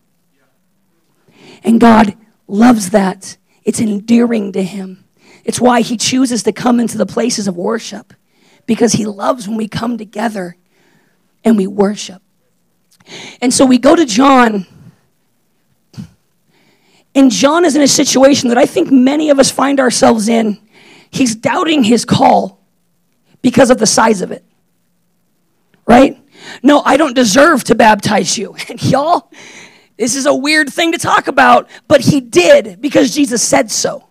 [1.63, 2.15] And God
[2.47, 3.37] loves that.
[3.63, 5.03] It's endearing to Him.
[5.43, 8.13] It's why He chooses to come into the places of worship
[8.65, 10.55] because He loves when we come together
[11.43, 12.21] and we worship.
[13.41, 14.65] And so we go to John.
[17.13, 20.59] And John is in a situation that I think many of us find ourselves in.
[21.09, 22.61] He's doubting his call
[23.41, 24.45] because of the size of it.
[25.85, 26.17] Right?
[26.63, 28.55] No, I don't deserve to baptize you.
[28.69, 29.31] And y'all,
[29.97, 34.07] this is a weird thing to talk about, but he did because Jesus said so.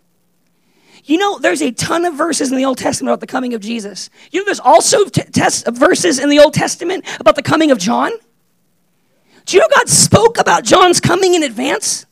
[1.05, 3.61] You know, there's a ton of verses in the Old Testament about the coming of
[3.61, 4.11] Jesus.
[4.31, 7.79] You know, there's also t- test- verses in the Old Testament about the coming of
[7.79, 8.13] John.
[9.47, 12.07] Do you know God spoke about John's coming in advance?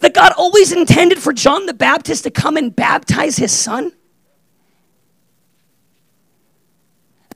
[0.00, 3.92] That God always intended for John the Baptist to come and baptize his son?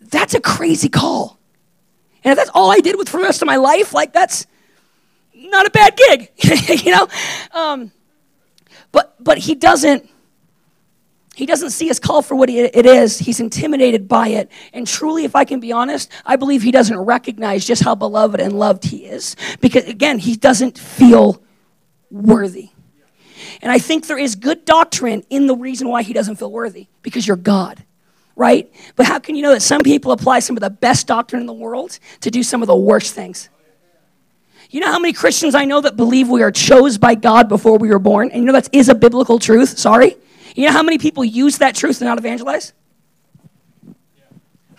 [0.01, 1.39] That's a crazy call.
[2.25, 4.47] And if that's all I did with for the rest of my life, like that's
[5.35, 6.31] not a bad gig,
[6.85, 7.09] you know?
[7.53, 7.93] Um,
[8.93, 10.09] but but he doesn't
[11.39, 13.17] he doesn't see his call for what it is.
[13.17, 14.51] He's intimidated by it.
[14.73, 18.41] And truly, if I can be honest, I believe he doesn't recognize just how beloved
[18.41, 19.37] and loved he is.
[19.61, 21.41] Because again, he doesn't feel
[22.11, 22.71] worthy.
[23.63, 26.89] And I think there is good doctrine in the reason why he doesn't feel worthy
[27.03, 27.85] because you're God,
[28.35, 28.73] right?
[28.97, 31.47] But how can you know that some people apply some of the best doctrine in
[31.47, 33.49] the world to do some of the worst things?
[34.71, 37.79] You know how many Christians I know that believe we are chose by God before
[37.79, 38.31] we were born?
[38.31, 40.17] And you know that is is a biblical truth, sorry.
[40.55, 42.73] You know how many people use that truth to not evangelize?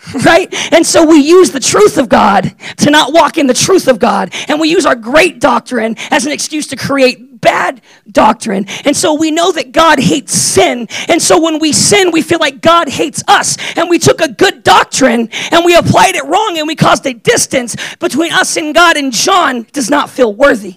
[0.24, 0.52] right?
[0.72, 3.98] And so we use the truth of God to not walk in the truth of
[3.98, 4.32] God.
[4.48, 7.80] And we use our great doctrine as an excuse to create bad
[8.10, 8.66] doctrine.
[8.84, 10.88] And so we know that God hates sin.
[11.08, 13.56] And so when we sin, we feel like God hates us.
[13.76, 17.14] And we took a good doctrine and we applied it wrong and we caused a
[17.14, 18.96] distance between us and God.
[18.96, 20.76] And John does not feel worthy.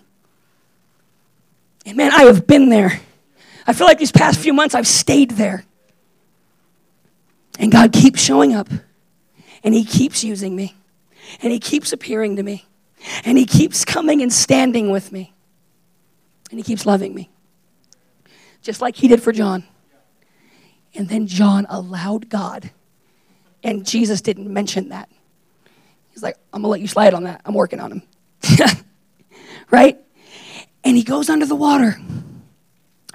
[1.86, 3.02] And man, I have been there.
[3.68, 5.66] I feel like these past few months I've stayed there.
[7.60, 8.68] And God keeps showing up.
[9.64, 10.76] And He keeps using me.
[11.42, 12.66] And He keeps appearing to me.
[13.26, 15.34] And He keeps coming and standing with me.
[16.50, 17.30] And He keeps loving me.
[18.62, 19.64] Just like He did for John.
[20.96, 22.72] And then John allowed God.
[23.64, 25.10] And Jesus didn't mention that.
[26.12, 27.42] He's like, I'm going to let you slide on that.
[27.46, 28.02] I'm working on him.
[29.72, 30.00] right?
[30.84, 31.98] And he goes under the water.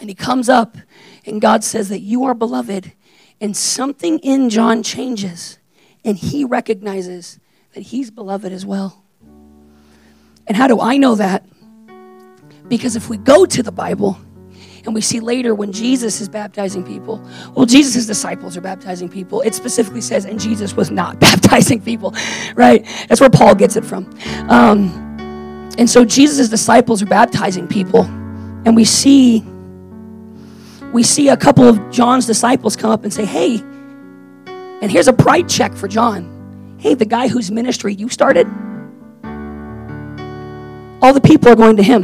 [0.01, 0.77] And he comes up,
[1.27, 2.93] and God says that you are beloved.
[3.41, 5.58] And something in John changes
[6.09, 7.39] and he recognizes
[7.75, 9.05] that he's beloved as well.
[10.47, 11.45] And how do I know that?
[12.67, 14.19] Because if we go to the Bible
[14.87, 17.23] and we see later when Jesus is baptizing people,
[17.55, 19.43] well, Jesus' disciples are baptizing people.
[19.43, 22.15] It specifically says, and Jesus was not baptizing people,
[22.55, 22.87] right?
[23.09, 24.09] That's where Paul gets it from.
[24.49, 24.89] Um,
[25.77, 28.05] and so Jesus' disciples are baptizing people,
[28.65, 29.45] and we see
[30.91, 33.63] we see a couple of John's disciples come up and say, Hey,
[34.81, 36.77] and here's a pride check for John.
[36.79, 38.47] Hey, the guy whose ministry you started,
[41.03, 42.03] all the people are going to him.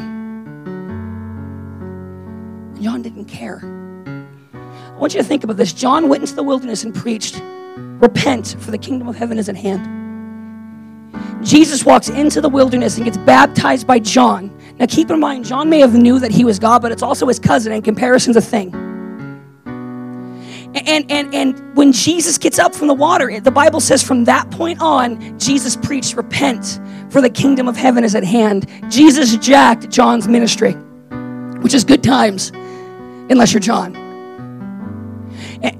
[2.80, 3.60] John didn't care.
[3.64, 5.72] I want you to think about this.
[5.72, 7.40] John went into the wilderness and preached,
[7.76, 10.02] Repent, for the kingdom of heaven is at hand.
[11.44, 14.56] Jesus walks into the wilderness and gets baptized by John.
[14.78, 17.26] Now keep in mind, John may have knew that he was God, but it's also
[17.26, 18.93] his cousin, and comparison's a thing.
[20.74, 24.50] And, and, and when Jesus gets up from the water, the Bible says from that
[24.50, 28.68] point on, Jesus preached, Repent, for the kingdom of heaven is at hand.
[28.90, 30.72] Jesus jacked John's ministry,
[31.62, 32.50] which is good times,
[33.30, 33.94] unless you're John.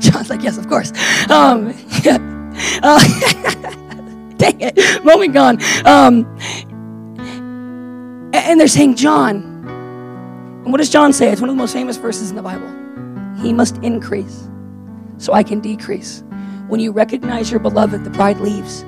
[0.00, 0.90] John's like, Yes, of course.
[1.30, 1.68] Um,
[2.82, 2.98] uh,
[4.38, 5.62] dang it, moment gone.
[5.86, 6.26] Um,
[8.34, 9.54] and they're saying, John.
[10.64, 11.30] And what does John say?
[11.30, 12.75] It's one of the most famous verses in the Bible.
[13.40, 14.48] He must increase
[15.18, 16.22] so I can decrease.
[16.68, 18.84] When you recognize your beloved, the pride leaves.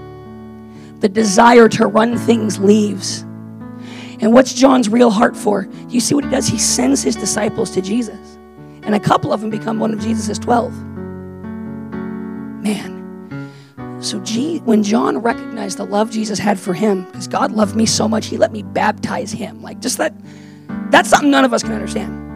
[1.01, 3.22] The desire to run things leaves.
[4.20, 5.68] And what's John's real heart for?
[5.88, 6.49] You see what he does?
[6.49, 8.36] He sends his disciples to Jesus.
[8.82, 10.72] And a couple of them become one of Jesus' 12.
[12.62, 12.99] Man.
[14.01, 17.86] So G- when John recognized the love Jesus had for him, because God loved me
[17.86, 19.62] so much, he let me baptize him.
[19.62, 20.14] Like just that,
[20.90, 22.27] that's something none of us can understand.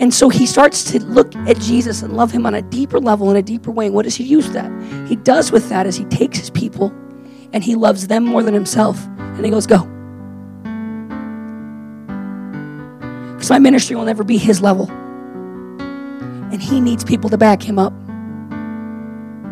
[0.00, 3.30] And so he starts to look at Jesus and love him on a deeper level,
[3.30, 3.86] in a deeper way.
[3.86, 4.70] And what does he use that?
[5.08, 6.92] He does with that is he takes his people
[7.52, 9.04] and he loves them more than himself.
[9.16, 9.78] And he goes, Go.
[13.34, 14.90] Because my ministry will never be his level.
[14.90, 17.92] And he needs people to back him up.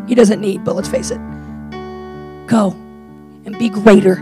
[0.09, 1.21] He doesn't need, but let's face it.
[2.47, 2.73] Go
[3.45, 4.17] and be greater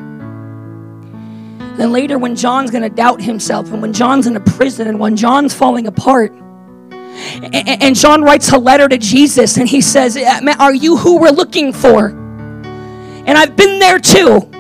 [1.79, 4.99] then later, when John's going to doubt himself, and when John's in a prison, and
[4.99, 10.55] when John's falling apart, and John writes a letter to Jesus and he says, uh,
[10.59, 12.09] Are you who we're looking for?
[12.09, 14.51] And I've been there too.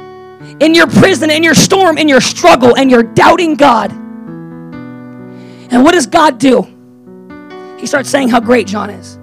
[0.60, 3.90] In your prison, in your storm, in your struggle, and you're doubting God.
[5.70, 6.62] And what does God do?
[7.80, 9.18] He starts saying how great John is.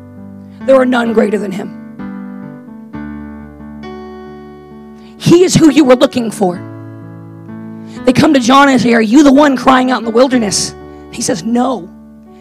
[0.66, 1.82] There are none greater than him.
[5.18, 6.75] He is who you were looking for.
[8.04, 10.76] They come to John and say, Are you the one crying out in the wilderness?
[11.12, 11.86] He says, No.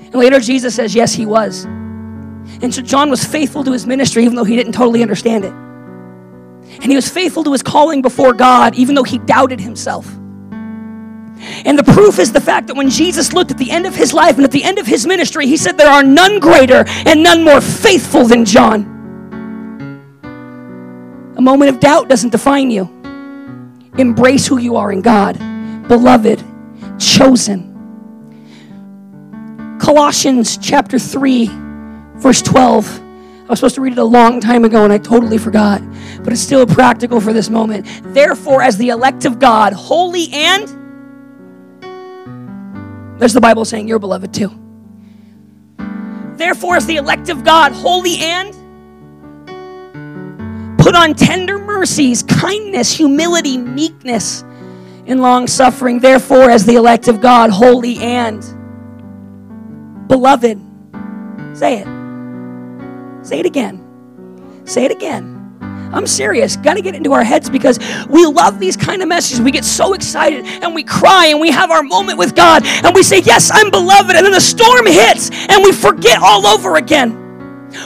[0.05, 1.65] And later Jesus says, Yes, he was.
[1.65, 5.53] And so John was faithful to his ministry, even though he didn't totally understand it.
[5.53, 10.07] And he was faithful to his calling before God, even though he doubted himself.
[11.65, 14.13] And the proof is the fact that when Jesus looked at the end of his
[14.13, 17.23] life and at the end of his ministry, he said, There are none greater and
[17.23, 18.91] none more faithful than John.
[21.37, 22.89] A moment of doubt doesn't define you.
[23.99, 25.39] Embrace who you are in God,
[25.89, 26.43] beloved,
[26.99, 27.71] chosen.
[29.81, 31.49] Colossians chapter 3,
[32.17, 33.01] verse 12.
[33.45, 35.83] I was supposed to read it a long time ago and I totally forgot,
[36.23, 37.87] but it's still practical for this moment.
[38.15, 40.69] Therefore, as the elect of God, holy and
[43.21, 44.51] there's the Bible saying you're beloved too.
[46.37, 48.55] Therefore, as the elect of God, holy and
[50.95, 54.43] put on tender mercies, kindness, humility, meekness,
[55.07, 55.99] and long suffering.
[55.99, 58.41] Therefore, as the elect of God, holy and
[60.07, 60.61] beloved.
[61.53, 63.27] Say it.
[63.27, 63.81] Say it again.
[64.67, 65.33] Say it again.
[65.93, 66.57] I'm serious.
[66.57, 67.79] Got to get into our heads because
[68.09, 69.41] we love these kind of messages.
[69.41, 72.95] We get so excited and we cry and we have our moment with God and
[72.95, 74.15] we say, Yes, I'm beloved.
[74.15, 77.24] And then the storm hits and we forget all over again.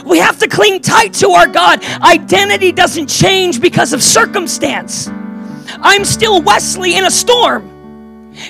[0.05, 1.83] We have to cling tight to our God.
[2.01, 5.09] Identity doesn't change because of circumstance.
[5.81, 7.79] I'm still Wesley in a storm.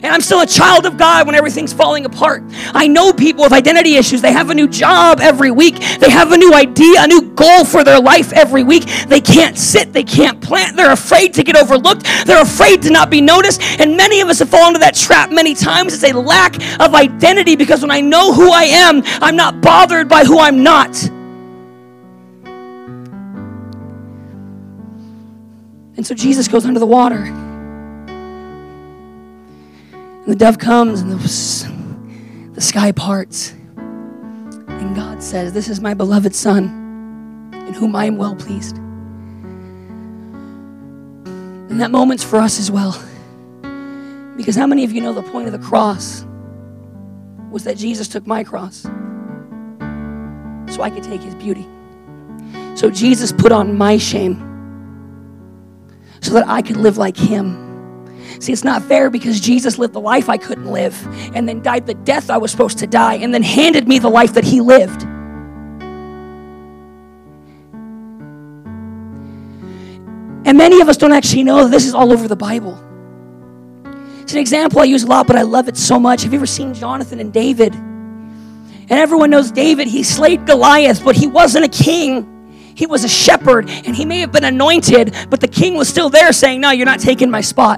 [0.03, 2.43] And I'm still a child of God when everything's falling apart.
[2.73, 4.21] I know people with identity issues.
[4.21, 5.79] They have a new job every week.
[5.99, 8.85] They have a new idea, a new goal for their life every week.
[9.07, 10.75] They can't sit, they can't plant.
[10.75, 12.05] They're afraid to get overlooked.
[12.25, 13.61] They're afraid to not be noticed.
[13.79, 15.93] And many of us have fallen into that trap many times.
[15.93, 20.07] It's a lack of identity because when I know who I am, I'm not bothered
[20.07, 21.09] by who I'm not.
[25.99, 27.25] And so Jesus goes under the water.
[27.25, 28.15] And
[30.25, 31.17] the dove comes and the,
[32.53, 33.51] the sky parts.
[33.75, 38.77] And God says, This is my beloved Son, in whom I am well pleased.
[41.67, 42.93] And that moment's for us as well.
[44.37, 46.25] Because how many of you know the point of the cross
[47.51, 48.83] was that Jesus took my cross
[50.73, 51.67] so I could take his beauty?
[52.75, 54.48] So Jesus put on my shame
[56.21, 57.67] so that I could live like him.
[58.39, 60.95] See, it's not fair because Jesus lived the life I couldn't live
[61.35, 64.09] and then died the death I was supposed to die and then handed me the
[64.09, 65.03] life that he lived.
[70.45, 72.81] And many of us don't actually know that this is all over the Bible.
[74.21, 76.23] It's an example I use a lot, but I love it so much.
[76.23, 77.73] Have you ever seen Jonathan and David?
[77.73, 82.38] And everyone knows David, he slayed Goliath, but he wasn't a king.
[82.79, 86.09] He was a shepherd, and he may have been anointed, but the king was still
[86.09, 87.77] there saying, No, you're not taking my spot.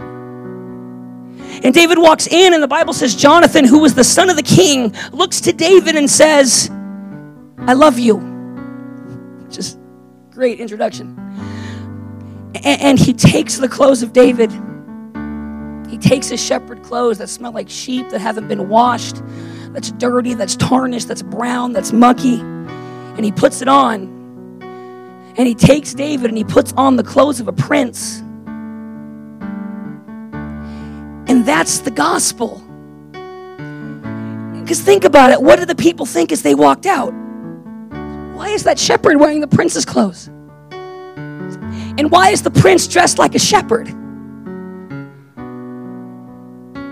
[1.63, 4.43] And David walks in, and the Bible says Jonathan, who was the son of the
[4.43, 6.69] king, looks to David and says,
[7.57, 8.19] I love you.
[9.49, 9.79] Just
[10.29, 11.17] great introduction.
[12.63, 14.51] And he takes the clothes of David.
[15.89, 19.23] He takes his shepherd clothes that smell like sheep that haven't been washed,
[19.73, 24.20] that's dirty, that's tarnished, that's brown, that's mucky, and he puts it on.
[25.37, 28.21] And he takes David and he puts on the clothes of a prince
[31.31, 32.61] and that's the gospel.
[34.59, 37.11] Because think about it what did the people think as they walked out?
[38.35, 40.27] Why is that shepherd wearing the prince's clothes?
[40.27, 43.85] And why is the prince dressed like a shepherd?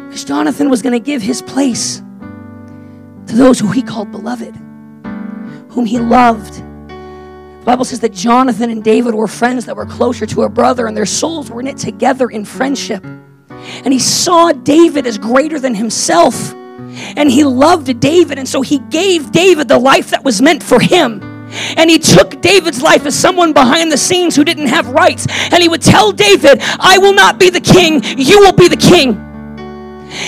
[0.08, 2.02] Because Jonathan was going to give his place
[3.28, 4.56] to those who he called beloved,
[5.70, 6.64] whom he loved.
[7.70, 10.98] Bible says that Jonathan and David were friends that were closer to a brother, and
[10.98, 13.04] their souls were knit together in friendship.
[13.04, 16.52] And he saw David as greater than himself.
[17.16, 18.40] And he loved David.
[18.40, 21.22] And so he gave David the life that was meant for him.
[21.78, 25.28] And he took David's life as someone behind the scenes who didn't have rights.
[25.52, 28.78] And he would tell David, I will not be the king, you will be the
[28.78, 29.29] king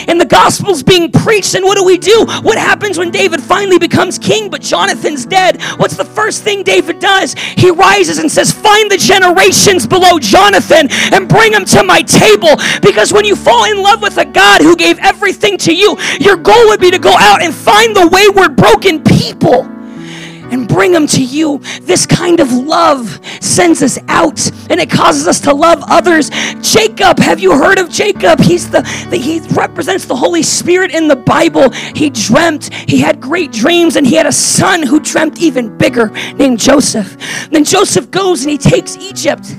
[0.07, 1.55] and the gospel's being preached.
[1.55, 2.25] And what do we do?
[2.41, 5.61] What happens when David finally becomes king, but Jonathan's dead?
[5.77, 7.33] What's the first thing David does?
[7.33, 12.55] He rises and says, Find the generations below Jonathan and bring them to my table.
[12.81, 16.37] Because when you fall in love with a God who gave everything to you, your
[16.37, 19.67] goal would be to go out and find the wayward, broken people
[20.51, 21.57] and bring them to you.
[21.81, 24.39] This kind of love sends us out
[24.69, 26.29] and it causes us to love others.
[26.61, 28.39] Jacob, have you heard of Jacob?
[28.39, 31.69] He's the, the he represents the Holy Spirit in the Bible.
[31.71, 36.09] He dreamt, he had great dreams, and he had a son who dreamt even bigger
[36.35, 37.17] named Joseph.
[37.49, 39.55] Then Joseph goes and he takes Egypt,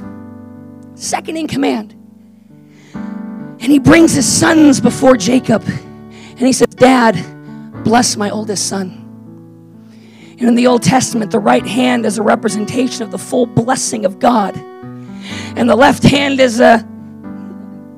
[0.94, 1.94] second in command.
[2.94, 5.62] And he brings his sons before Jacob.
[5.64, 7.14] And he says, Dad,
[7.84, 9.01] bless my oldest son.
[10.42, 14.18] In the Old Testament, the right hand is a representation of the full blessing of
[14.18, 16.84] God, and the left hand is a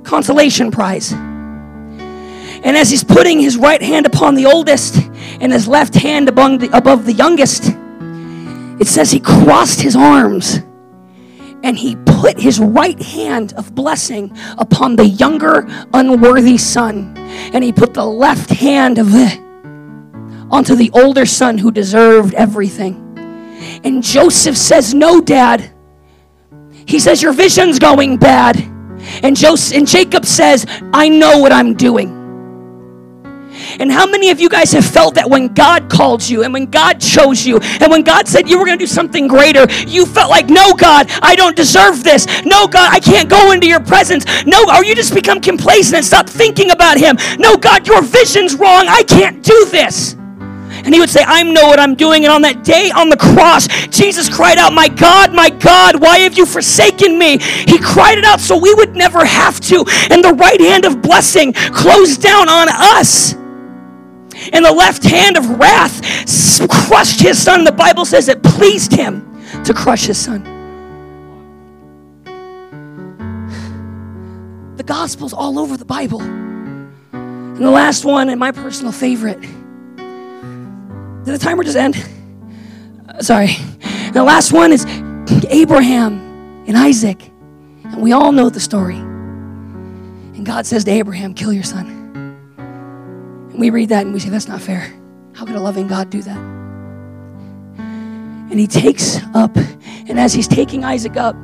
[0.03, 1.13] consolation prize.
[1.13, 4.97] And as he's putting his right hand upon the oldest
[5.41, 7.71] and his left hand above the, above the youngest,
[8.79, 10.61] it says he crossed his arms
[11.63, 17.17] and he put his right hand of blessing upon the younger, unworthy son.
[17.55, 19.44] And he put the left hand of the
[20.55, 22.95] onto the older son who deserved everything.
[23.83, 25.73] And Joseph says, No, dad.
[26.87, 28.57] He says, Your vision's going bad.
[29.23, 32.23] And, Joseph, and Jacob says, I know what I'm doing.
[33.81, 36.67] And how many of you guys have felt that when God called you and when
[36.67, 40.07] God chose you and when God said you were going to do something greater, you
[40.07, 42.27] felt like, no, God, I don't deserve this.
[42.45, 44.25] No, God, I can't go into your presence.
[44.47, 47.17] No, or you just become complacent and stop thinking about Him.
[47.39, 48.87] No, God, your vision's wrong.
[48.89, 50.17] I can't do this.
[50.85, 52.25] And he would say, I know what I'm doing.
[52.25, 56.19] And on that day on the cross, Jesus cried out, My God, my God, why
[56.19, 57.39] have you forsaken me?
[57.39, 59.85] He cried it out so we would never have to.
[60.11, 63.33] And the right hand of blessing closed down on us.
[64.53, 66.03] And the left hand of wrath
[66.69, 67.65] crushed his son.
[67.65, 70.45] The Bible says it pleased him to crush his son.
[74.77, 76.21] The gospel's all over the Bible.
[76.21, 79.39] And the last one, and my personal favorite,
[81.25, 81.97] did the timer just end?
[83.09, 83.57] Uh, sorry.
[84.13, 84.85] The last one is
[85.49, 87.31] Abraham and Isaac.
[87.85, 88.97] And we all know the story.
[88.97, 91.87] And God says to Abraham, Kill your son.
[93.51, 94.93] And we read that and we say, That's not fair.
[95.33, 96.37] How could a loving God do that?
[97.79, 101.37] And he takes up, and as he's taking Isaac up,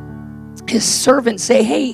[0.69, 1.93] his servants say, Hey,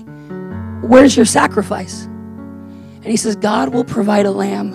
[0.81, 2.05] where's your sacrifice?
[2.05, 4.75] And he says, God will provide a lamb.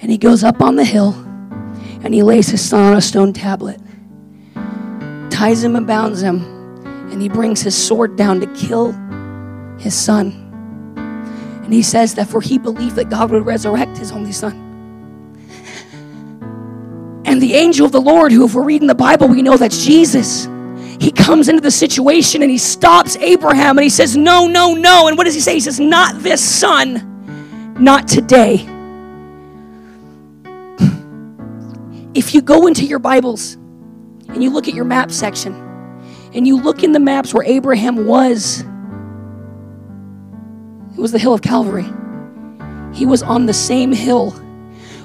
[0.00, 1.12] And he goes up on the hill
[2.02, 3.80] and he lays his son on a stone tablet,
[5.30, 6.44] ties him and bounds him,
[7.10, 8.92] and he brings his sword down to kill
[9.78, 10.44] his son.
[11.64, 14.64] And he says that for he believed that God would resurrect his only son.
[17.24, 19.84] And the angel of the Lord, who, if we're reading the Bible, we know that's
[19.84, 20.48] Jesus.
[20.98, 25.08] He comes into the situation and he stops Abraham and he says, No, no, no.
[25.08, 25.54] And what does he say?
[25.54, 28.66] He says, Not this son, not today.
[32.18, 33.54] If you go into your Bibles
[34.26, 35.54] and you look at your map section
[36.34, 38.62] and you look in the maps where Abraham was,
[40.96, 41.86] it was the hill of Calvary.
[42.92, 44.32] He was on the same hill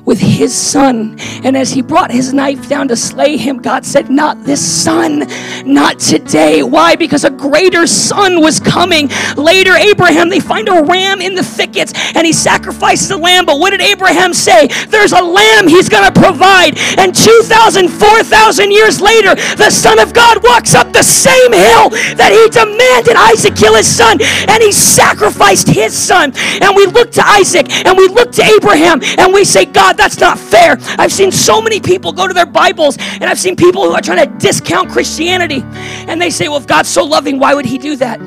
[0.06, 1.18] with his son.
[1.44, 5.24] And as he brought his knife down to slay him, God said, Not this son,
[5.66, 6.64] not today.
[6.64, 6.96] Why?
[6.96, 9.10] Because a greater son was coming.
[9.38, 13.46] Later, Abraham, they find a ram in the thickets and he sacrifices a lamb.
[13.46, 14.68] But what did Abraham say?
[14.88, 16.78] There's a lamb he's going to provide.
[16.98, 22.32] And 2,000, 4,000 years later, the Son of God walks up the same hill that
[22.32, 24.20] he demanded Isaac kill his son.
[24.22, 26.34] And he sacrificed his son.
[26.62, 30.00] And we look to Isaac and we look to Abraham and we say, God, God,
[30.00, 30.78] that's not fair.
[30.98, 34.02] I've seen so many people go to their Bibles and I've seen people who are
[34.02, 35.62] trying to discount Christianity.
[36.08, 38.20] And they say, well, if God's so loving, why would He do that?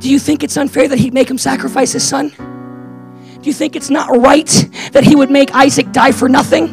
[0.00, 2.28] Do you think it's unfair that He'd make him sacrifice his son?
[2.30, 4.48] Do you think it's not right
[4.92, 6.68] that He would make Isaac die for nothing?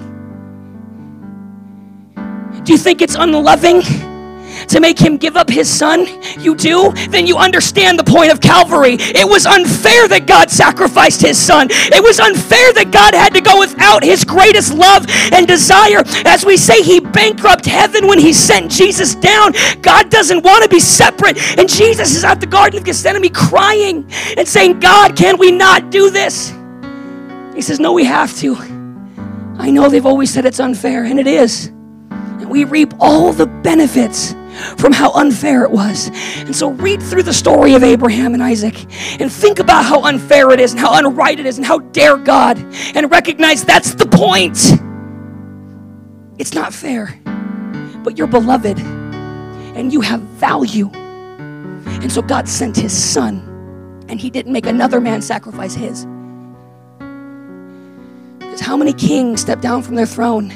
[2.63, 3.81] Do you think it's unloving?
[4.69, 6.07] To make him give up his son,
[6.39, 8.97] you do, then you understand the point of Calvary.
[8.99, 11.67] It was unfair that God sacrificed his son.
[11.69, 16.03] It was unfair that God had to go without his greatest love and desire.
[16.25, 19.53] As we say, he bankrupt heaven when he sent Jesus down.
[19.81, 21.37] God doesn't want to be separate.
[21.57, 25.91] And Jesus is at the Garden of Gethsemane crying and saying, God, can we not
[25.91, 26.53] do this?
[27.55, 28.55] He says, No, we have to.
[29.57, 31.67] I know they've always said it's unfair, and it is.
[31.67, 34.33] And we reap all the benefits
[34.77, 36.09] from how unfair it was.
[36.37, 38.75] And so read through the story of Abraham and Isaac
[39.19, 42.17] and think about how unfair it is and how unright it is and how dare
[42.17, 42.57] God
[42.95, 44.73] and recognize that's the point.
[46.39, 47.19] It's not fair,
[48.03, 50.89] but you're beloved and you have value.
[50.93, 56.05] And so God sent his son and he didn't make another man sacrifice his.
[58.39, 60.51] Because how many kings step down from their throne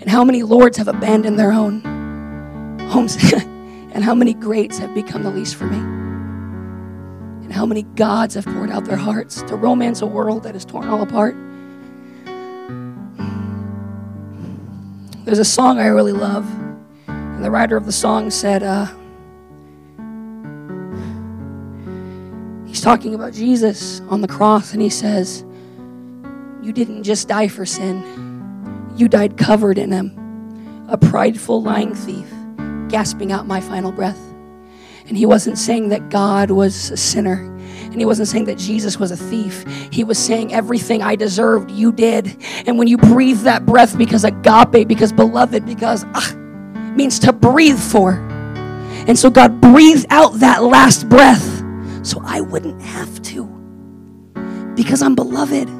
[0.00, 1.97] and how many lords have abandoned their own?
[2.88, 5.76] Homes, and how many greats have become the least for me.
[5.76, 10.64] And how many gods have poured out their hearts to romance a world that is
[10.64, 11.36] torn all apart.
[15.24, 16.46] There's a song I really love,
[17.06, 18.86] and the writer of the song said, uh,
[22.66, 25.44] He's talking about Jesus on the cross, and he says,
[26.62, 32.28] You didn't just die for sin, you died covered in him, a prideful, lying thief
[32.88, 34.18] gasping out my final breath.
[35.06, 37.54] And he wasn't saying that God was a sinner.
[37.84, 39.64] And he wasn't saying that Jesus was a thief.
[39.90, 42.36] He was saying everything I deserved, you did.
[42.66, 46.34] And when you breathe that breath, because agape, because beloved, because ah,
[46.94, 48.14] means to breathe for.
[49.06, 51.64] And so God breathed out that last breath
[52.06, 53.46] so I wouldn't have to
[54.74, 55.77] because I'm beloved.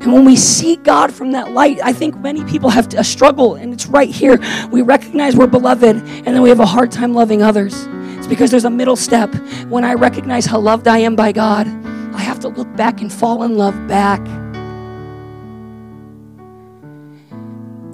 [0.00, 3.54] And when we see God from that light, I think many people have a struggle,
[3.54, 4.38] and it's right here.
[4.70, 7.86] We recognize we're beloved, and then we have a hard time loving others.
[8.18, 9.34] It's because there's a middle step.
[9.68, 11.66] When I recognize how loved I am by God,
[12.14, 14.20] I have to look back and fall in love back.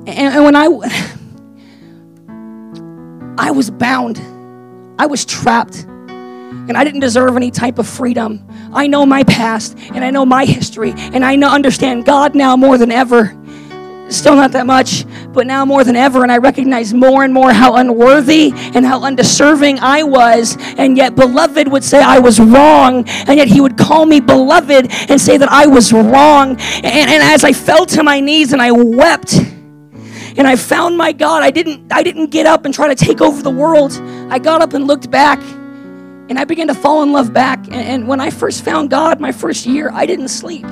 [0.06, 0.66] And, and when I,
[3.48, 4.20] I was bound,
[4.98, 5.86] I was trapped
[6.68, 8.46] and I didn't deserve any type of freedom.
[8.72, 12.56] I know my past and I know my history and I know, understand God now
[12.56, 13.34] more than ever.
[14.08, 15.04] Still not that much,
[15.34, 16.22] but now more than ever.
[16.22, 20.56] And I recognize more and more how unworthy and how undeserving I was.
[20.78, 23.06] And yet, beloved would say I was wrong.
[23.06, 26.52] And yet, he would call me beloved and say that I was wrong.
[26.52, 29.34] And, and as I fell to my knees and I wept,
[30.38, 31.42] and I found my God.
[31.42, 33.92] I didn't I didn't get up and try to take over the world.
[34.30, 35.40] I got up and looked back
[36.28, 37.64] and I began to fall in love back.
[37.66, 40.66] And, and when I first found God my first year, I didn't sleep.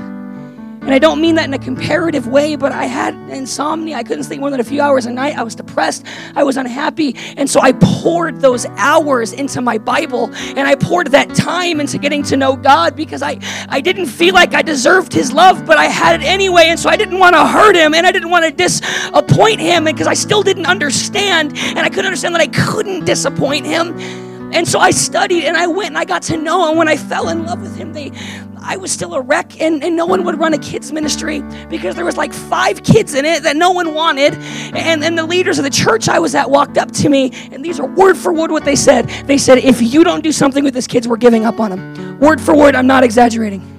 [0.87, 3.97] And I don't mean that in a comparative way, but I had insomnia.
[3.97, 5.37] I couldn't sleep more than a few hours a night.
[5.37, 6.07] I was depressed.
[6.37, 7.17] I was unhappy.
[7.37, 11.99] And so I poured those hours into my Bible and I poured that time into
[11.99, 15.77] getting to know God because I, I didn't feel like I deserved His love, but
[15.77, 16.67] I had it anyway.
[16.67, 19.87] And so I didn't want to hurt Him and I didn't want to disappoint Him
[19.87, 21.59] because I still didn't understand.
[21.59, 24.26] And I couldn't understand that I couldn't disappoint Him.
[24.53, 26.77] And so I studied and I went and I got to know him.
[26.77, 28.13] When I fell in love with him, they,
[28.59, 31.95] I was still a wreck and, and no one would run a kids ministry because
[31.95, 34.35] there was like five kids in it that no one wanted.
[34.75, 37.79] And the leaders of the church I was at walked up to me and these
[37.79, 39.09] are word for word what they said.
[39.27, 42.19] They said, if you don't do something with this kids, we're giving up on them.
[42.21, 43.76] Word for word, I'm not exaggerating.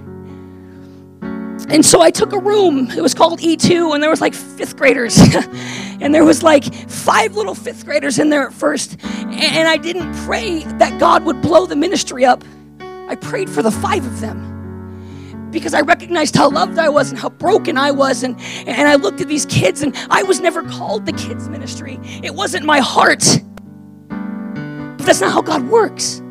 [1.69, 2.89] And so I took a room.
[2.91, 5.17] It was called E2, and there was like fifth graders.
[6.01, 8.97] and there was like five little fifth graders in there at first.
[9.03, 12.43] And I didn't pray that God would blow the ministry up.
[12.79, 14.47] I prayed for the five of them
[15.51, 18.23] because I recognized how loved I was and how broken I was.
[18.23, 21.99] And, and I looked at these kids, and I was never called the kids' ministry.
[22.23, 23.23] It wasn't my heart.
[24.07, 26.21] But that's not how God works.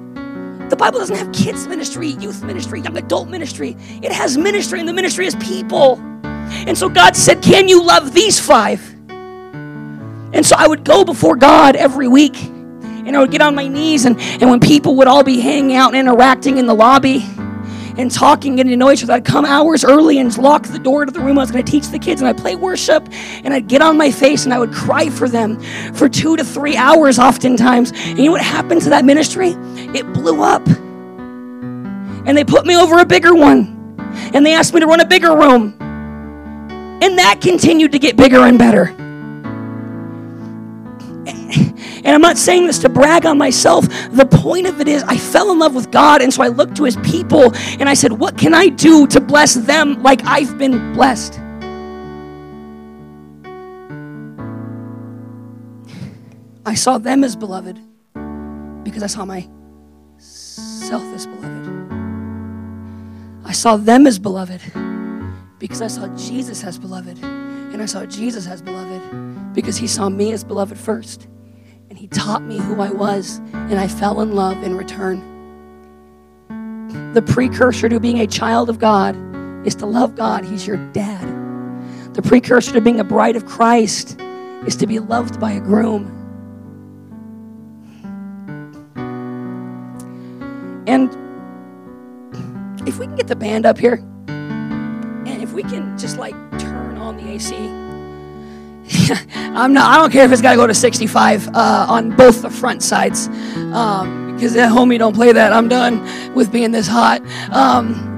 [0.69, 3.77] The Bible doesn't have kids' ministry, youth ministry, young adult ministry.
[4.03, 5.99] It has ministry, and the ministry is people.
[6.23, 8.81] And so God said, Can you love these five?
[9.11, 13.69] And so I would go before God every week, and I would get on my
[13.69, 17.25] knees, and, and when people would all be hanging out and interacting in the lobby,
[17.97, 19.15] and talking, getting to know each other.
[19.15, 21.71] I'd come hours early and lock the door to the room I was going to
[21.71, 23.09] teach the kids, and I'd play worship,
[23.45, 25.61] and I'd get on my face and I would cry for them
[25.95, 27.93] for two to three hours, oftentimes.
[27.93, 29.55] And you know what happened to that ministry?
[29.95, 30.67] It blew up.
[32.27, 33.97] And they put me over a bigger one,
[34.35, 35.77] and they asked me to run a bigger room.
[37.01, 39.06] And that continued to get bigger and better.
[42.07, 43.85] And I'm not saying this to brag on myself.
[44.13, 46.77] The point of it is, I fell in love with God, and so I looked
[46.77, 50.57] to his people and I said, What can I do to bless them like I've
[50.57, 51.41] been blessed?
[56.65, 57.77] I saw them as beloved
[58.85, 59.51] because I saw myself
[61.13, 61.67] as beloved.
[63.45, 64.61] I saw them as beloved
[65.59, 67.19] because I saw Jesus as beloved.
[67.25, 71.27] And I saw Jesus as beloved because he saw me as beloved first.
[71.89, 75.35] And he taught me who I was, and I fell in love in return.
[77.15, 79.17] The precursor to being a child of God
[79.67, 80.45] is to love God.
[80.45, 81.25] He's your dad.
[82.15, 84.21] The precursor to being a bride of Christ
[84.67, 86.13] is to be loved by a groom.
[90.87, 91.11] And
[92.89, 96.97] if we can get the band up here, and if we can just like turn
[96.99, 97.86] on the AC.
[99.35, 99.91] I'm not.
[99.91, 102.83] I don't care if it's got to go to 65 uh, on both the front
[102.83, 103.29] sides,
[103.73, 105.53] um, because at home you don't play that.
[105.53, 107.21] I'm done with being this hot.
[107.51, 108.13] Um,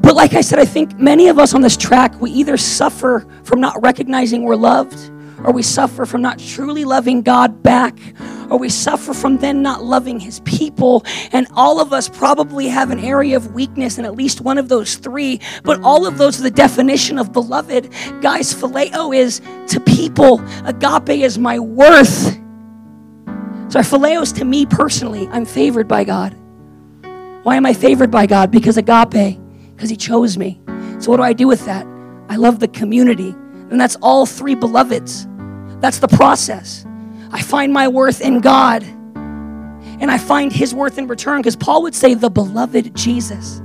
[0.00, 3.26] but like I said, I think many of us on this track we either suffer
[3.42, 5.10] from not recognizing we're loved,
[5.44, 7.98] or we suffer from not truly loving God back,
[8.50, 11.04] or we suffer from then not loving his people.
[11.32, 14.68] And all of us probably have an area of weakness in at least one of
[14.68, 17.90] those three, but all of those are the definition of beloved.
[18.20, 22.34] Guys, phileo is to people, agape is my worth.
[23.70, 26.34] So phileo is to me personally, I'm favored by God.
[27.42, 28.50] Why am I favored by God?
[28.50, 29.38] Because agape,
[29.74, 30.60] because he chose me.
[30.98, 31.86] So what do I do with that?
[32.28, 33.30] I love the community.
[33.70, 35.26] And that's all three beloveds.
[35.80, 36.84] That's the process.
[37.30, 38.84] I find my worth in God.
[40.00, 43.58] and I find his worth in return because Paul would say, the beloved Jesus.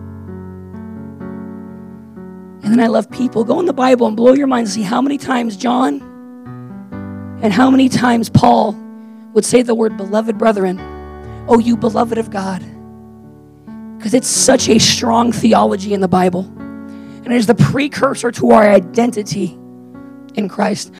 [2.64, 3.44] And then I love people.
[3.44, 6.02] Go in the Bible and blow your mind and see how many times John
[7.41, 8.73] and how many times Paul
[9.34, 10.80] would say the word beloved brethren.
[11.48, 12.64] Oh, you beloved of God.
[13.98, 16.45] Because it's such a strong theology in the Bible.
[16.57, 19.57] And it is the precursor to our identity
[20.35, 20.91] in Christ.